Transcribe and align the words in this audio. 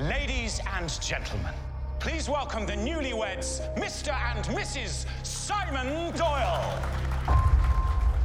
Ladies 0.00 0.62
and 0.78 0.88
gentlemen, 1.02 1.52
please 1.98 2.26
welcome 2.26 2.64
the 2.64 2.72
newlyweds, 2.72 3.60
Mr. 3.76 4.14
and 4.14 4.42
Mrs. 4.46 5.04
Simon 5.22 6.10
Doyle. 6.16 6.82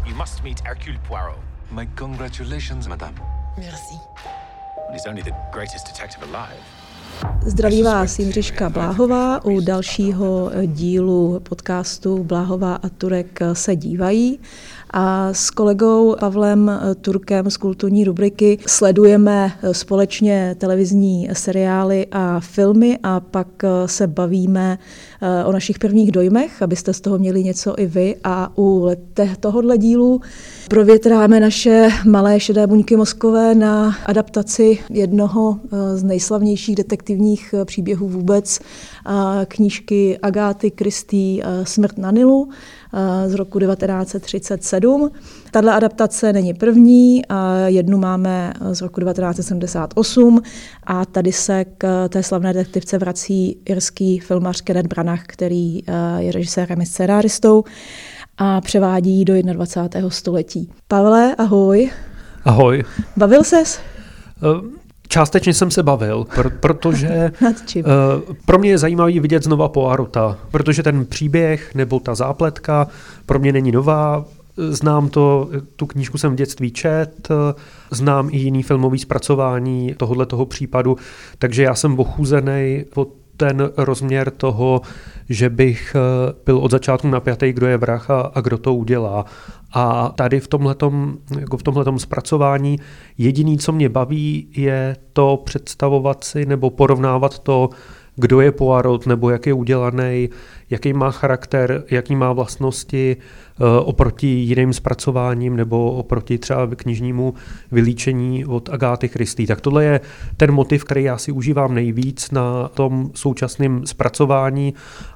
You 0.07 0.15
must 0.15 0.41
meet 0.41 0.61
Hercule 0.61 0.95
Poirot. 1.03 1.35
My 1.71 1.85
congratulations, 1.97 2.87
madame. 2.87 3.19
Merci. 3.57 3.97
He's 4.93 5.05
only 5.05 5.21
the 5.21 5.35
greatest 5.51 5.85
detective 5.85 6.23
alive. 6.23 6.63
Zdraví 7.45 7.83
vás 7.83 8.19
Jindřiška 8.19 8.69
Bláhová 8.69 9.45
u 9.45 9.59
dalšího 9.59 10.51
dílu 10.65 11.39
podcastu 11.49 12.23
Bláhová 12.23 12.75
a 12.75 12.89
Turek 12.89 13.39
se 13.53 13.75
dívají. 13.75 14.39
A 14.91 15.33
s 15.33 15.49
kolegou 15.49 16.15
Pavlem 16.19 16.71
Turkem 17.01 17.49
z 17.49 17.57
kulturní 17.57 18.03
rubriky 18.03 18.57
sledujeme 18.67 19.51
společně 19.71 20.55
televizní 20.57 21.29
seriály 21.33 22.07
a 22.11 22.39
filmy 22.39 22.99
a 23.03 23.19
pak 23.19 23.47
se 23.85 24.07
bavíme 24.07 24.77
o 25.45 25.51
našich 25.51 25.79
prvních 25.79 26.11
dojmech, 26.11 26.61
abyste 26.61 26.93
z 26.93 27.01
toho 27.01 27.17
měli 27.17 27.43
něco 27.43 27.75
i 27.77 27.85
vy. 27.85 28.15
A 28.23 28.51
u 28.57 28.89
tohohle 29.39 29.77
dílu 29.77 30.21
provětráme 30.69 31.39
naše 31.39 31.89
malé 32.05 32.39
šedé 32.39 32.67
buňky 32.67 32.95
mozkové 32.95 33.55
na 33.55 33.95
adaptaci 34.05 34.77
jednoho 34.89 35.59
z 35.95 36.03
nejslavnějších 36.03 36.75
detektivních 36.75 37.34
příběhů 37.65 38.07
vůbec, 38.07 38.59
knížky 39.47 40.17
Agáty 40.17 40.71
Kristý 40.71 41.41
Smrt 41.63 41.97
na 41.97 42.11
Nilu 42.11 42.49
z 43.27 43.33
roku 43.33 43.59
1937. 43.59 45.11
Tahle 45.51 45.73
adaptace 45.73 46.33
není 46.33 46.53
první, 46.53 47.21
jednu 47.65 47.97
máme 47.97 48.53
z 48.71 48.81
roku 48.81 49.01
1978 49.01 50.41
a 50.83 51.05
tady 51.05 51.31
se 51.31 51.65
k 51.77 52.07
té 52.09 52.23
slavné 52.23 52.53
detektivce 52.53 52.97
vrací 52.97 53.57
irský 53.65 54.19
filmař 54.19 54.61
Kenneth 54.61 54.87
Branagh, 54.87 55.23
který 55.27 55.79
je 56.17 56.31
režisérem 56.31 56.81
i 56.81 56.85
scénáristou 56.85 57.63
a 58.37 58.61
převádí 58.61 59.25
do 59.25 59.41
21. 59.41 60.09
století. 60.09 60.69
Pavle, 60.87 61.35
ahoj. 61.35 61.91
Ahoj. 62.43 62.83
Bavil 63.17 63.43
ses? 63.43 63.79
Částečně 65.15 65.53
jsem 65.53 65.71
se 65.71 65.83
bavil, 65.83 66.25
pr- 66.35 66.57
protože 66.59 67.31
uh, 67.75 67.83
pro 68.45 68.59
mě 68.59 68.69
je 68.69 68.77
zajímavý 68.77 69.19
vidět 69.19 69.43
znova 69.43 69.69
Poirota, 69.69 70.37
protože 70.51 70.83
ten 70.83 71.05
příběh 71.05 71.75
nebo 71.75 71.99
ta 71.99 72.15
zápletka 72.15 72.87
pro 73.25 73.39
mě 73.39 73.51
není 73.51 73.71
nová. 73.71 74.25
Znám 74.57 75.09
to, 75.09 75.49
tu 75.75 75.85
knížku 75.85 76.17
jsem 76.17 76.31
v 76.31 76.35
dětství 76.35 76.71
čet, 76.71 77.29
znám 77.91 78.29
i 78.31 78.37
jiný 78.37 78.63
filmový 78.63 78.99
zpracování 78.99 79.95
tohohle 79.97 80.25
toho 80.25 80.45
případu, 80.45 80.97
takže 81.39 81.63
já 81.63 81.75
jsem 81.75 81.99
ochuzený 81.99 82.85
od 82.95 83.09
ten 83.37 83.69
rozměr 83.77 84.31
toho, 84.31 84.81
že 85.29 85.49
bych 85.49 85.95
byl 86.45 86.57
od 86.57 86.71
začátku 86.71 87.07
napjatý, 87.07 87.53
kdo 87.53 87.67
je 87.67 87.77
vrah 87.77 88.09
a, 88.09 88.31
a 88.35 88.41
kdo 88.41 88.57
to 88.57 88.73
udělá. 88.73 89.25
A 89.77 90.09
tady 90.15 90.39
v 90.39 90.47
tomhletom, 90.47 91.17
jako 91.39 91.57
v 91.57 91.63
tomhletom 91.63 91.99
zpracování 91.99 92.79
jediný, 93.17 93.57
co 93.57 93.71
mě 93.71 93.89
baví, 93.89 94.47
je 94.55 94.95
to 95.13 95.41
představovat 95.45 96.23
si 96.23 96.45
nebo 96.45 96.69
porovnávat 96.69 97.39
to, 97.39 97.69
kdo 98.15 98.41
je 98.41 98.51
Poirot 98.51 99.05
nebo 99.05 99.29
jak 99.29 99.47
je 99.47 99.53
udělaný, 99.53 100.29
jaký 100.69 100.93
má 100.93 101.11
charakter, 101.11 101.83
jaký 101.91 102.15
má 102.15 102.33
vlastnosti 102.33 103.17
oproti 103.83 104.27
jiným 104.27 104.73
zpracováním 104.73 105.55
nebo 105.55 105.91
oproti 105.91 106.37
třeba 106.37 106.67
knižnímu 106.75 107.33
vylíčení 107.71 108.45
od 108.45 108.69
Agáty 108.69 109.07
Christy. 109.07 109.47
Tak 109.47 109.61
tohle 109.61 109.83
je 109.83 110.01
ten 110.37 110.51
motiv, 110.51 110.83
který 110.83 111.03
já 111.03 111.17
si 111.17 111.31
užívám 111.31 111.75
nejvíc 111.75 112.31
na 112.31 112.67
tom 112.67 113.11
současném 113.15 113.85
zpracování, 113.85 114.73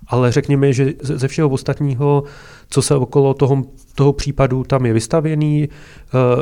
ale 0.08 0.31
řekněme, 0.31 0.73
že 0.73 0.94
ze 1.02 1.27
všeho 1.27 1.50
ostatního, 1.50 2.23
co 2.70 2.81
se 2.81 2.95
okolo 2.95 3.33
toho, 3.33 3.64
toho 3.95 4.14
případu 4.14 4.64
tam 4.64 4.86
je 4.86 4.93
vystavěný, 4.93 5.70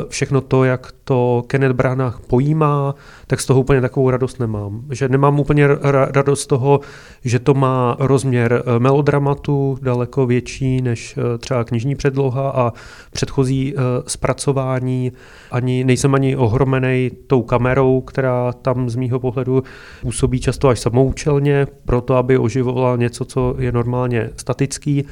všechno 0.08 0.40
to, 0.40 0.64
jak 0.64 0.92
to 1.04 1.44
Kenneth 1.46 1.76
Branagh 1.76 2.20
pojímá, 2.26 2.94
tak 3.26 3.40
z 3.40 3.46
toho 3.46 3.60
úplně 3.60 3.80
takovou 3.80 4.10
radost 4.10 4.40
nemám. 4.40 4.84
Že 4.90 5.08
nemám 5.08 5.40
úplně 5.40 5.68
radost 6.10 6.40
z 6.40 6.46
toho, 6.46 6.80
že 7.24 7.38
to 7.38 7.54
má 7.54 7.96
rozměr 7.98 8.62
melodramatu 8.98 9.78
daleko 9.82 10.26
větší 10.26 10.82
než 10.82 11.18
třeba 11.38 11.64
knižní 11.64 11.94
předloha 11.94 12.50
a 12.50 12.72
předchozí 13.10 13.74
zpracování. 14.06 15.12
Ani, 15.50 15.84
nejsem 15.84 16.14
ani 16.14 16.36
ohromený 16.36 17.10
tou 17.26 17.42
kamerou, 17.42 18.00
která 18.00 18.52
tam 18.52 18.90
z 18.90 18.96
mýho 18.96 19.20
pohledu 19.20 19.62
působí 20.02 20.40
často 20.40 20.68
až 20.68 20.80
samoučelně, 20.80 21.66
proto 21.84 22.14
aby 22.14 22.38
oživovala 22.38 22.96
něco, 22.96 23.24
co 23.24 23.54
je 23.58 23.72
normálně 23.72 24.30
statický 24.36 25.04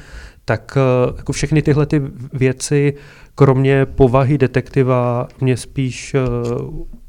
tak 0.45 0.77
jako 1.17 1.33
všechny 1.33 1.61
tyhle 1.61 1.85
ty 1.85 2.01
věci, 2.33 2.93
kromě 3.35 3.85
povahy 3.85 4.37
detektiva, 4.37 5.27
mě 5.41 5.57
spíš 5.57 6.15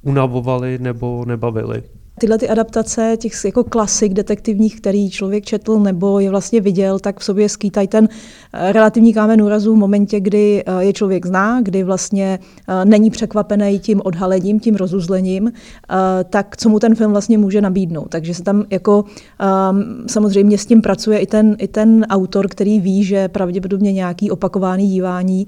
unavovaly 0.02 0.78
nebo 0.80 1.24
nebavily. 1.26 1.82
Tyhle 2.18 2.38
ty 2.38 2.48
adaptace 2.48 3.16
těch 3.16 3.32
jako 3.44 3.64
klasik 3.64 4.12
detektivních, 4.12 4.80
který 4.80 5.10
člověk 5.10 5.44
četl 5.44 5.78
nebo 5.78 6.20
je 6.20 6.30
vlastně 6.30 6.60
viděl, 6.60 6.98
tak 6.98 7.20
v 7.20 7.24
sobě 7.24 7.48
skýtají 7.48 7.88
ten 7.88 8.08
relativní 8.52 9.14
kámen 9.14 9.42
úrazu 9.42 9.74
v 9.74 9.76
momentě, 9.76 10.20
kdy 10.20 10.64
je 10.78 10.92
člověk 10.92 11.26
zná, 11.26 11.60
kdy 11.60 11.82
vlastně 11.82 12.38
není 12.84 13.10
překvapený 13.10 13.78
tím 13.78 14.00
odhalením, 14.04 14.60
tím 14.60 14.74
rozuzlením, 14.74 15.52
tak 16.30 16.56
co 16.56 16.68
mu 16.68 16.78
ten 16.78 16.94
film 16.94 17.12
vlastně 17.12 17.38
může 17.38 17.60
nabídnout. 17.60 18.08
Takže 18.08 18.34
se 18.34 18.42
tam 18.42 18.64
jako 18.70 19.04
samozřejmě 20.06 20.58
s 20.58 20.66
tím 20.66 20.82
pracuje 20.82 21.18
i 21.18 21.26
ten, 21.26 21.56
i 21.58 21.68
ten 21.68 22.06
autor, 22.10 22.48
který 22.48 22.80
ví, 22.80 23.04
že 23.04 23.28
pravděpodobně 23.28 23.92
nějaký 23.92 24.30
opakovaný 24.30 24.88
dívání 24.88 25.46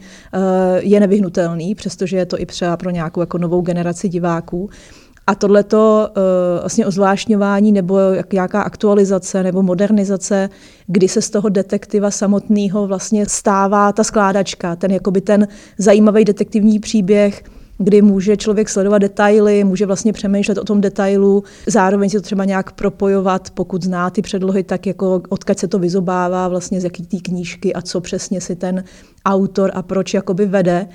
je 0.79 1.01
nevyhnutelný, 1.01 1.75
přestože 1.75 2.17
je 2.17 2.27
to 2.27 2.41
i 2.41 2.47
třeba 2.47 2.77
pro 2.77 2.91
nějakou 2.91 3.21
jako 3.21 3.39
novou 3.39 3.61
generaci 3.61 4.09
diváků. 4.09 4.71
A 5.31 5.35
tohleto 5.35 6.09
uh, 6.09 6.23
vlastně 6.61 6.87
ozvláštňování 6.87 7.73
nebo 7.73 7.99
jak, 7.99 8.33
jaká 8.33 8.63
aktualizace 8.63 9.43
nebo 9.43 9.63
modernizace, 9.63 10.49
kdy 10.87 11.09
se 11.09 11.23
z 11.23 11.31
toho 11.31 11.49
detektiva 11.49 12.11
samotného 12.11 12.87
vlastně 12.87 13.27
stává 13.29 13.93
ta 13.93 14.05
skládačka, 14.05 14.77
ten 14.77 14.91
jakoby 14.91 15.21
ten 15.21 15.49
zajímavý 15.79 16.25
detektivní 16.25 16.79
příběh, 16.79 17.43
kdy 17.79 18.03
může 18.03 18.37
člověk 18.37 18.69
sledovat 18.69 18.99
detaily, 18.99 19.65
může 19.65 19.87
vlastně 19.87 20.13
přemýšlet 20.13 20.59
o 20.59 20.65
tom 20.65 20.81
detailu, 20.81 21.45
zároveň 21.67 22.11
si 22.11 22.17
to 22.17 22.23
třeba 22.23 22.45
nějak 22.45 22.73
propojovat, 22.73 23.51
pokud 23.51 23.85
zná 23.85 24.11
ty 24.11 24.23
předlohy, 24.23 24.63
tak 24.63 24.87
jako 24.87 25.23
odkud 25.29 25.59
se 25.59 25.69
to 25.69 25.79
vyzobává, 25.79 26.49
vlastně 26.49 26.81
z 26.81 26.85
jaký 26.85 27.07
té 27.07 27.17
knížky 27.17 27.75
a 27.75 27.83
co 27.83 28.01
přesně 28.01 28.41
si 28.41 28.57
ten 28.57 28.85
autor 29.25 29.71
a 29.75 29.83
proč 29.83 30.15
jakoby 30.15 30.47
vede 30.47 30.89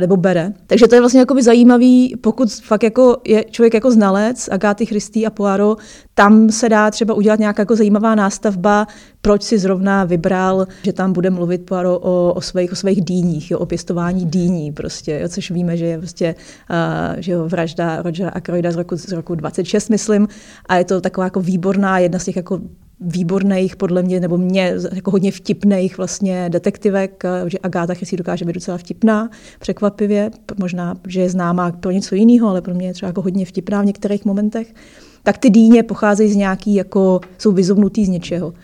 nebo 0.00 0.16
bere. 0.16 0.52
Takže 0.66 0.88
to 0.88 0.94
je 0.94 1.00
vlastně 1.00 1.20
jakoby 1.20 1.42
zajímavý, 1.42 2.16
pokud 2.20 2.52
fakt 2.52 2.82
jako 2.82 3.16
je 3.26 3.44
člověk 3.50 3.74
jako 3.74 3.90
znalec 3.90 4.48
Agáty 4.52 4.86
Christy 4.86 5.26
a 5.26 5.30
Poirot, 5.30 5.78
tam 6.14 6.50
se 6.50 6.68
dá 6.68 6.90
třeba 6.90 7.14
udělat 7.14 7.38
nějaká 7.38 7.62
jako 7.62 7.76
zajímavá 7.76 8.14
nástavba, 8.14 8.86
proč 9.22 9.42
si 9.42 9.58
zrovna 9.58 10.04
vybral, 10.04 10.66
že 10.82 10.92
tam 10.92 11.12
bude 11.12 11.30
mluvit 11.30 11.66
Poirot 11.66 12.02
o, 12.04 12.32
o 12.34 12.40
svých, 12.40 12.72
o 12.72 12.76
svých 12.76 13.04
dýních, 13.04 13.50
jo, 13.50 13.58
o 13.58 13.66
pěstování 13.66 14.26
dýní 14.26 14.72
prostě, 14.72 15.18
jo, 15.22 15.28
což 15.28 15.50
víme, 15.50 15.76
že 15.76 15.86
je 15.86 15.98
prostě 15.98 16.34
uh, 16.70 17.20
že 17.20 17.32
jo, 17.32 17.48
vražda 17.48 18.02
Rogera 18.02 18.30
Ackroyda 18.30 18.72
z 18.72 18.76
roku, 18.76 18.96
z 18.96 19.12
roku 19.12 19.34
26, 19.34 19.88
myslím, 19.88 20.28
a 20.68 20.76
je 20.76 20.84
to 20.84 21.00
taková 21.00 21.24
jako 21.24 21.40
výborná, 21.40 21.98
jedna 21.98 22.18
z 22.18 22.24
těch 22.24 22.36
jako 22.36 22.60
výborných, 23.00 23.76
podle 23.76 24.02
mě, 24.02 24.20
nebo 24.20 24.38
mě 24.38 24.74
jako 24.92 25.10
hodně 25.10 25.32
vtipných 25.32 25.96
vlastně 25.98 26.46
detektivek, 26.48 27.24
že 27.46 27.58
Agáta 27.58 27.94
si 28.02 28.16
dokáže 28.16 28.44
být 28.44 28.52
docela 28.52 28.78
vtipná, 28.78 29.30
překvapivě, 29.60 30.30
možná, 30.58 30.94
že 31.08 31.20
je 31.20 31.30
známá 31.30 31.72
pro 31.72 31.90
něco 31.90 32.14
jiného, 32.14 32.48
ale 32.48 32.60
pro 32.60 32.74
mě 32.74 32.86
je 32.86 32.94
třeba 32.94 33.08
jako 33.08 33.22
hodně 33.22 33.46
vtipná 33.46 33.82
v 33.82 33.86
některých 33.86 34.24
momentech, 34.24 34.74
tak 35.22 35.38
ty 35.38 35.50
dýně 35.50 35.82
pocházejí 35.82 36.32
z 36.32 36.36
nějaký, 36.36 36.74
jako 36.74 37.20
jsou 37.38 37.52
vyzobnutý 37.52 38.04
z 38.04 38.08
něčeho. 38.08 38.54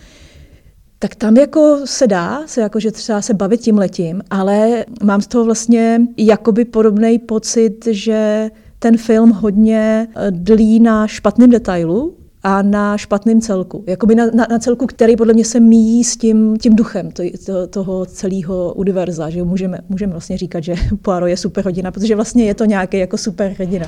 Tak 0.98 1.14
tam 1.14 1.36
jako 1.36 1.80
se 1.84 2.06
dá, 2.06 2.46
se 2.46 2.60
jako, 2.60 2.80
že 2.80 2.90
třeba 2.90 3.22
se 3.22 3.34
bavit 3.34 3.60
tím 3.60 3.78
letím, 3.78 4.22
ale 4.30 4.84
mám 5.02 5.20
z 5.20 5.26
toho 5.26 5.44
vlastně 5.44 6.00
jakoby 6.16 6.64
podobný 6.64 7.18
pocit, 7.18 7.86
že 7.90 8.50
ten 8.78 8.96
film 8.96 9.30
hodně 9.30 10.08
dlí 10.30 10.80
na 10.80 11.06
špatným 11.06 11.50
detailu, 11.50 12.14
a 12.46 12.62
na 12.62 12.96
špatném 12.96 13.40
celku. 13.40 13.84
Jakoby 13.87 14.14
na, 14.14 14.26
na, 14.34 14.46
na 14.50 14.58
celku, 14.58 14.87
který 14.87 15.16
podle 15.16 15.34
mě 15.34 15.44
se 15.44 15.60
míjí 15.60 16.04
s 16.04 16.16
tím, 16.16 16.56
tím 16.56 16.76
duchem 16.76 17.10
to, 17.10 17.22
to, 17.46 17.66
toho 17.66 18.06
celého 18.06 18.75
univerza. 18.75 19.31
Že 19.31 19.43
můžeme, 19.43 19.78
můžeme 19.88 20.12
vlastně 20.12 20.38
říkat, 20.38 20.64
že 20.64 20.75
Poirot 21.02 21.28
je 21.28 21.37
super 21.37 21.64
hodina, 21.64 21.90
protože 21.90 22.14
vlastně 22.14 22.44
je 22.44 22.54
to 22.54 22.64
nějaký 22.64 22.98
jako 22.98 23.19
super 23.19 23.54
hrdina. 23.58 23.87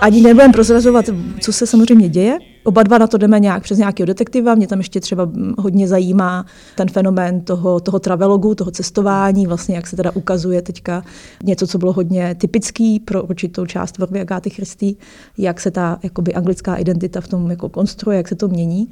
Ani 0.00 0.20
nebudeme 0.20 0.52
prozrazovat, 0.52 1.04
co 1.40 1.52
se 1.52 1.66
samozřejmě 1.66 2.08
děje, 2.08 2.38
Oba 2.64 2.82
dva 2.82 2.98
na 2.98 3.06
to 3.06 3.18
jdeme 3.18 3.40
nějak 3.40 3.62
přes 3.62 3.78
nějakého 3.78 4.06
detektiva. 4.06 4.54
Mě 4.54 4.66
tam 4.66 4.78
ještě 4.78 5.00
třeba 5.00 5.30
hodně 5.58 5.88
zajímá 5.88 6.46
ten 6.76 6.88
fenomén 6.88 7.40
toho, 7.40 7.80
toho 7.80 7.98
travelogu, 7.98 8.54
toho 8.54 8.70
cestování, 8.70 9.46
vlastně 9.46 9.76
jak 9.76 9.86
se 9.86 9.96
teda 9.96 10.10
ukazuje 10.14 10.62
teďka 10.62 11.04
něco, 11.42 11.66
co 11.66 11.78
bylo 11.78 11.92
hodně 11.92 12.34
typický 12.34 13.00
pro 13.00 13.22
určitou 13.22 13.66
část 13.66 13.92
tvorby 13.92 14.20
Agáty 14.20 14.50
Christy, 14.50 14.96
jak 15.38 15.60
se 15.60 15.70
ta 15.70 15.98
jakoby 16.02 16.34
anglická 16.34 16.76
identita 16.76 17.20
v 17.20 17.28
tom 17.28 17.50
jako 17.50 17.68
konstruuje, 17.68 18.16
jak 18.16 18.28
se 18.28 18.34
to 18.34 18.48
mění. 18.48 18.88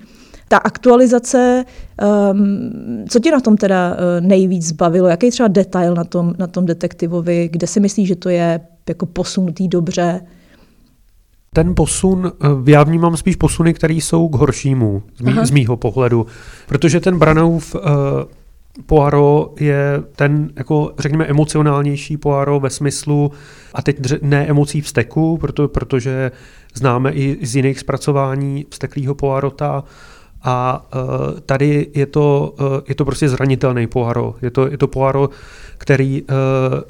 Ta 0.52 0.58
aktualizace, 0.58 1.64
um, 2.32 3.04
co 3.08 3.20
tě 3.20 3.31
na 3.31 3.40
tom 3.40 3.56
teda 3.56 3.96
eh, 3.96 4.20
nejvíc 4.20 4.72
bavilo? 4.72 5.08
Jaký 5.08 5.31
třeba 5.31 5.49
detail 5.49 5.94
na 5.94 6.04
tom, 6.04 6.34
na 6.38 6.46
tom 6.46 6.66
detektivovi? 6.66 7.49
Kde 7.52 7.66
si 7.66 7.81
myslíš, 7.81 8.08
že 8.08 8.16
to 8.16 8.28
je 8.28 8.60
jako 8.88 9.06
posunutý 9.06 9.69
dobře? 9.69 10.20
Ten 11.54 11.75
posun, 11.75 12.32
eh, 12.44 12.70
já 12.70 12.82
vnímám 12.82 13.16
spíš 13.16 13.37
posuny, 13.37 13.75
které 13.75 13.94
jsou 13.94 14.28
k 14.28 14.34
horšímu, 14.34 15.02
z, 15.16 15.20
mý, 15.20 15.32
z 15.43 15.50
mýho 15.50 15.76
pohledu. 15.76 16.26
Protože 16.69 17.00
ten 17.00 17.19
Branauf 17.19 17.75
uh, 17.75 17.81
Poirot 18.87 19.60
je 19.60 20.02
ten, 20.16 20.50
jako 20.56 20.93
řekněme, 20.98 21.26
emocionálnější 21.26 22.16
Poirot 22.16 22.62
ve 22.62 22.70
smyslu, 22.70 23.32
a 23.75 23.82
teď 23.82 24.22
ne 24.22 24.46
emocí 24.46 24.81
vzteku, 24.81 25.38
proto, 25.38 25.69
protože 25.69 26.31
známe 26.75 27.10
i 27.10 27.46
z 27.46 27.56
jiných 27.56 27.78
zpracování 27.78 28.66
vzteklého 28.70 29.14
Poirota, 29.14 29.84
a 30.44 30.87
uh, 30.94 31.41
tady 31.41 31.87
je 31.94 32.06
to, 32.06 32.55
uh, 32.61 32.67
je 32.89 32.94
to 32.94 33.05
prostě 33.05 33.29
zranitelný 33.29 33.87
Poirot. 33.87 34.37
Je 34.43 34.50
to, 34.50 34.67
je 34.67 34.79
to 34.79 34.87
Poirot, 34.87 35.31
který, 35.79 36.23
uh, 36.23 36.29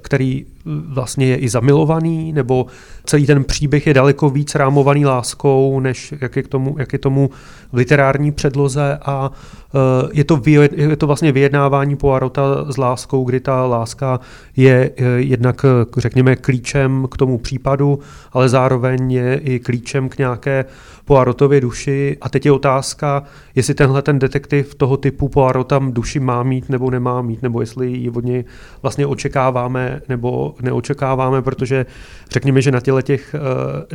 který 0.03 0.47
vlastně 0.65 1.27
je 1.27 1.37
i 1.37 1.49
zamilovaný, 1.49 2.33
nebo 2.33 2.67
celý 3.05 3.27
ten 3.27 3.45
příběh 3.45 3.87
je 3.87 3.95
daleko 3.95 4.31
víc 4.31 4.55
rámovaný 4.55 5.07
láskou, 5.07 5.81
než 5.81 6.15
jak 6.21 6.37
je, 6.37 6.43
k 6.43 6.49
tomu, 6.49 6.77
jak 6.79 6.93
je 6.93 6.99
tomu 6.99 7.31
v 7.73 7.77
literární 7.77 8.33
předloze 8.33 8.99
a 9.03 9.31
uh, 9.75 10.11
je, 10.13 10.25
to, 10.25 10.43
je 10.73 10.97
to 10.97 11.07
vlastně 11.07 11.33
vyjednávání 11.33 11.97
Poirota 11.97 12.43
s 12.73 12.77
láskou, 12.77 13.25
kdy 13.25 13.41
ta 13.41 13.67
láska 13.67 14.21
je 14.57 14.91
jednak, 15.17 15.67
řekněme, 15.97 16.37
klíčem 16.37 17.07
k 17.11 17.17
tomu 17.17 17.39
případu, 17.39 17.99
ale 18.33 18.49
zároveň 18.49 19.13
je 19.13 19.41
i 19.45 19.59
klíčem 19.59 20.09
k 20.09 20.19
nějaké 20.19 20.65
Poirotově 21.05 21.61
duši. 21.61 22.17
A 22.21 22.29
teď 22.29 22.47
je 22.47 22.53
otázka, 22.53 23.23
jestli 23.55 23.75
tenhle 23.75 24.03
ten 24.03 24.19
detektiv 24.19 24.75
toho 24.75 24.97
typu 24.97 25.29
Poirot 25.29 25.67
tam 25.67 25.93
duši 25.93 26.21
má 26.21 26.43
mít 26.43 26.69
nebo 26.69 26.91
nemá 26.91 27.23
mít, 27.23 27.43
nebo 27.43 27.61
jestli 27.61 27.91
ji 27.91 28.11
od 28.11 28.25
něj 28.25 28.45
vlastně 28.83 29.07
očekáváme 29.07 30.01
nebo 30.09 30.52
neočekáváme, 30.61 31.43
protože 31.43 31.87
řekněme, 32.31 32.63
že 32.63 32.71
na 32.71 32.81
těle 32.81 33.03
těch 33.03 33.35
uh, 33.35 33.41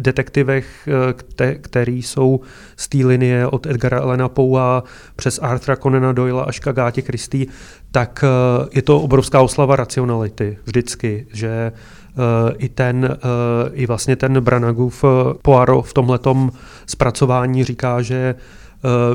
detektivech, 0.03 0.89
kte, 1.13 1.55
který 1.55 2.03
jsou 2.03 2.39
z 2.77 2.89
té 2.89 2.97
linie 2.97 3.47
od 3.47 3.65
Edgara 3.65 3.99
Elena 3.99 4.29
Poua 4.29 4.83
přes 5.15 5.39
Arthura 5.39 5.75
Conana 5.75 6.11
Doyle 6.11 6.45
až 6.45 6.59
k 6.59 6.67
Agátě 6.67 7.01
Christie, 7.01 7.45
tak 7.91 8.23
uh, 8.23 8.67
je 8.75 8.81
to 8.81 8.99
obrovská 8.99 9.41
oslava 9.41 9.75
racionality 9.75 10.57
vždycky, 10.65 11.27
že 11.33 11.71
Eh, 12.17 12.55
i 12.57 12.69
ten, 12.69 13.05
eh, 13.05 13.69
i 13.73 13.85
vlastně 13.85 14.15
ten 14.15 14.41
Branagův 14.41 15.03
eh, 15.03 15.33
Poirot 15.41 15.85
v 15.85 15.93
tomhletom 15.93 16.51
zpracování 16.85 17.63
říká, 17.63 18.01
že 18.01 18.35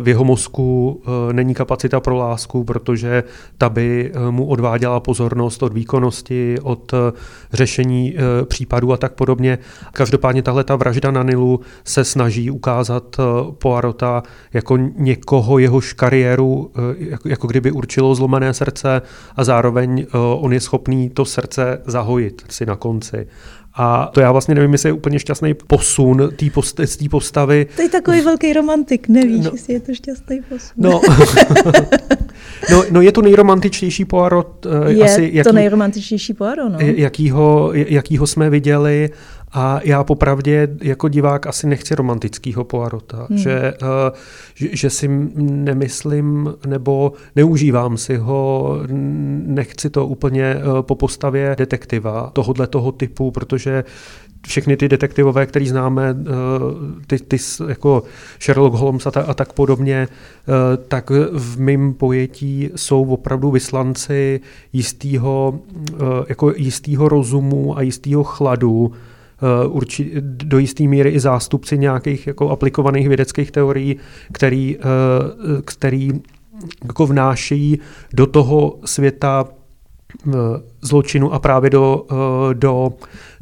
v 0.01 0.09
jeho 0.09 0.25
mozku 0.25 1.01
není 1.33 1.55
kapacita 1.55 2.01
pro 2.01 2.17
lásku, 2.17 2.65
protože 2.65 3.25
ta 3.59 3.69
by 3.69 4.13
mu 4.31 4.47
odváděla 4.47 5.01
pozornost 5.01 5.63
od 5.63 5.73
výkonnosti, 5.73 6.57
od 6.63 6.95
řešení 7.53 8.17
případů 8.45 8.93
a 8.93 8.97
tak 8.97 9.13
podobně. 9.13 9.59
Každopádně 9.93 10.43
tahle 10.43 10.65
ta 10.65 10.77
vražda 10.77 11.11
na 11.11 11.23
Nilu 11.23 11.61
se 11.85 12.05
snaží 12.05 12.51
ukázat 12.51 13.17
Poirota 13.59 14.23
jako 14.53 14.77
někoho, 14.97 15.59
jehož 15.59 15.93
kariéru 15.93 16.71
jako, 16.99 17.29
jako 17.29 17.47
kdyby 17.47 17.71
určilo 17.71 18.15
zlomené 18.15 18.55
srdce 18.55 19.03
a 19.37 19.45
zároveň 19.45 20.07
on 20.39 20.53
je 20.53 20.61
schopný 20.61 21.11
to 21.11 21.25
srdce 21.25 21.83
zahojit 21.87 22.43
si 22.49 22.67
na 22.67 22.77
konci. 22.77 23.27
A 23.75 24.11
to 24.15 24.21
já 24.21 24.33
vlastně 24.33 24.55
nevím, 24.55 24.73
jestli 24.73 24.89
je 24.89 24.93
úplně 24.93 25.19
šťastný 25.19 25.55
posun 25.55 26.31
té 26.37 26.51
post, 26.51 26.81
postavy. 27.11 27.67
To 27.77 27.83
je 27.83 27.89
takový 27.89 28.21
velký 28.21 28.53
romantik, 28.53 29.09
nevíš, 29.09 29.45
no, 29.45 29.51
jestli 29.53 29.75
je 29.75 29.81
to 29.81 29.95
šťastný 29.95 30.41
posun. 30.49 30.73
No, 30.77 31.01
no, 32.71 32.85
no 32.91 33.01
je 33.01 33.13
to 33.13 33.23
nejromantičtější 33.23 34.05
Poirot. 34.05 34.67
Eh, 34.67 34.93
je 34.93 35.05
asi, 35.05 35.31
jaký, 35.33 35.49
to 35.49 35.53
nejromantičtější 35.53 36.35
Poirot, 36.35 36.73
no. 36.73 36.79
Jakýho, 36.81 37.71
jakýho 37.75 38.27
jsme 38.27 38.51
viděli 38.51 39.11
a 39.53 39.81
já 39.85 40.05
popravdě 40.05 40.69
jako 40.83 41.09
divák 41.09 41.47
asi 41.47 41.67
nechci 41.67 41.95
romantického 41.95 42.65
Poirota, 42.65 43.27
hmm. 43.31 43.39
že, 43.39 43.75
uh, 43.83 43.89
že, 44.55 44.69
že 44.73 44.91
si 44.91 45.09
nemyslím 45.39 46.55
nebo 46.67 47.13
neužívám 47.37 47.97
si 47.97 48.17
ho, 48.17 48.77
nechci 49.47 49.91
to 49.91 50.07
úplně 50.07 50.57
uh, 50.57 50.83
po 50.83 50.95
postavě 50.95 51.55
detektiva 51.59 52.31
tohohle 52.33 52.67
toho 52.67 52.93
typu, 52.93 53.31
protože 53.31 53.85
všechny 54.47 54.77
ty 54.77 54.89
detektivové, 54.89 55.47
který 55.47 55.69
známe, 55.69 56.13
uh, 56.13 56.19
ty, 57.07 57.19
ty 57.19 57.37
jako 57.69 58.03
Sherlock 58.41 58.75
Holmes 58.75 59.07
a, 59.07 59.11
ta, 59.11 59.23
a 59.23 59.35
tak 59.35 59.53
podobně, 59.53 60.09
tak 60.89 61.11
v 61.33 61.61
mém 61.61 61.95
pojetí 61.95 62.71
jsou 62.77 63.05
opravdu 63.05 63.51
vyslanci 63.51 64.41
jistého, 64.73 65.61
jako 66.29 66.53
jistého 66.57 67.09
rozumu 67.09 67.79
a 67.79 67.83
jistého 67.83 68.25
chladu, 68.25 68.93
Eh, 68.93 69.12
urči, 69.69 70.13
do 70.23 70.59
jisté 70.59 70.85
míry 70.85 71.11
i 71.11 71.21
zástupci 71.21 71.79
nějakých 71.79 72.27
jako 72.27 72.51
aplikovaných 72.51 73.09
vědeckých 73.09 73.51
teorií, 73.51 73.97
který, 74.33 74.77
eh, 74.77 74.83
který 75.65 76.11
jako 76.85 77.07
vnášejí 77.07 77.79
do 78.13 78.27
toho 78.27 78.79
světa 78.85 79.45
eh, 80.29 80.33
zločinu 80.83 81.33
a 81.33 81.39
právě 81.39 81.71
do, 81.71 82.07
do 82.53 82.93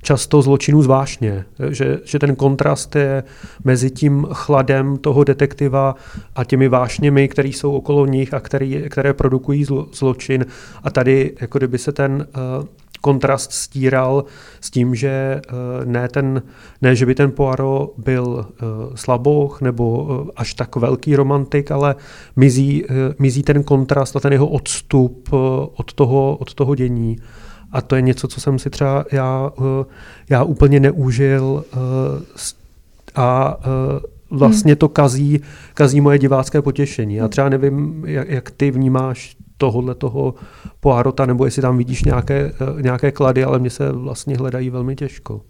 často 0.02 0.42
zločinů 0.42 0.82
zvláštně. 0.82 1.44
Že, 1.70 1.98
že 2.04 2.18
ten 2.18 2.36
kontrast 2.36 2.96
je 2.96 3.22
mezi 3.64 3.90
tím 3.90 4.26
chladem 4.32 4.96
toho 4.96 5.24
detektiva 5.24 5.94
a 6.34 6.44
těmi 6.44 6.68
vášněmi, 6.68 7.28
které 7.28 7.48
jsou 7.48 7.72
okolo 7.72 8.06
nich 8.06 8.34
a 8.34 8.40
který, 8.40 8.84
které 8.88 9.14
produkují 9.14 9.64
zlo, 9.64 9.86
zločin. 9.92 10.46
A 10.82 10.90
tady, 10.90 11.34
jako 11.40 11.58
kdyby 11.58 11.78
se 11.78 11.92
ten 11.92 12.26
kontrast 13.00 13.52
stíral 13.52 14.24
s 14.60 14.70
tím, 14.70 14.94
že 14.94 15.08
eh, 15.08 15.42
ne, 15.84 16.08
ten, 16.08 16.42
ne 16.82 16.94
že 16.96 17.06
by 17.06 17.14
ten 17.14 17.30
Poirot 17.30 17.94
byl 17.98 18.46
eh, 18.46 18.64
slabouch 18.94 19.60
nebo 19.60 20.08
eh, 20.28 20.32
až 20.36 20.54
tak 20.54 20.76
velký 20.76 21.16
romantik, 21.16 21.70
ale 21.70 21.94
mizí, 22.36 22.84
mizí 23.18 23.42
ten 23.42 23.62
kontrast 23.62 24.16
a 24.16 24.20
ten 24.20 24.32
jeho 24.32 24.48
odstup 24.48 25.28
od 25.76 25.92
toho, 25.92 26.36
od 26.40 26.54
toho 26.54 26.74
dění. 26.74 27.16
A 27.72 27.80
to 27.82 27.96
je 27.96 28.02
něco, 28.02 28.28
co 28.28 28.40
jsem 28.40 28.58
si 28.58 28.70
třeba 28.70 29.04
já, 29.12 29.52
já 30.30 30.42
úplně 30.42 30.80
neužil 30.80 31.64
a 33.16 33.56
vlastně 34.30 34.76
to 34.76 34.88
kazí, 34.88 35.40
kazí 35.74 36.00
moje 36.00 36.18
divácké 36.18 36.62
potěšení. 36.62 37.14
Já 37.14 37.28
třeba 37.28 37.48
nevím, 37.48 38.04
jak, 38.06 38.28
jak 38.28 38.50
ty 38.50 38.70
vnímáš 38.70 39.36
tohohle 39.60 39.94
toho 39.94 40.34
Poirota, 40.80 41.26
nebo 41.26 41.44
jestli 41.44 41.62
tam 41.62 41.78
vidíš 41.78 42.04
nějaké, 42.04 42.52
eh, 42.78 42.82
nějaké 42.82 43.12
klady, 43.12 43.44
ale 43.44 43.58
mě 43.58 43.70
se 43.70 43.92
vlastně 43.92 44.36
hledají 44.36 44.70
velmi 44.70 44.96
těžko. 44.96 45.40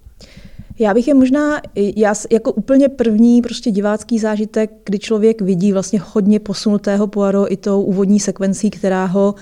Já 0.78 0.94
bych 0.94 1.08
je 1.08 1.14
možná, 1.14 1.60
já 1.96 2.14
jako 2.30 2.52
úplně 2.52 2.88
první 2.88 3.42
prostě 3.42 3.70
divácký 3.70 4.18
zážitek, 4.18 4.70
kdy 4.84 4.98
člověk 4.98 5.42
vidí 5.42 5.72
vlastně 5.72 6.00
hodně 6.12 6.40
posunutého 6.40 7.06
Poirot 7.06 7.50
i 7.50 7.56
tou 7.56 7.82
úvodní 7.82 8.20
sekvencí, 8.20 8.70
která, 8.70 9.04
ho, 9.04 9.34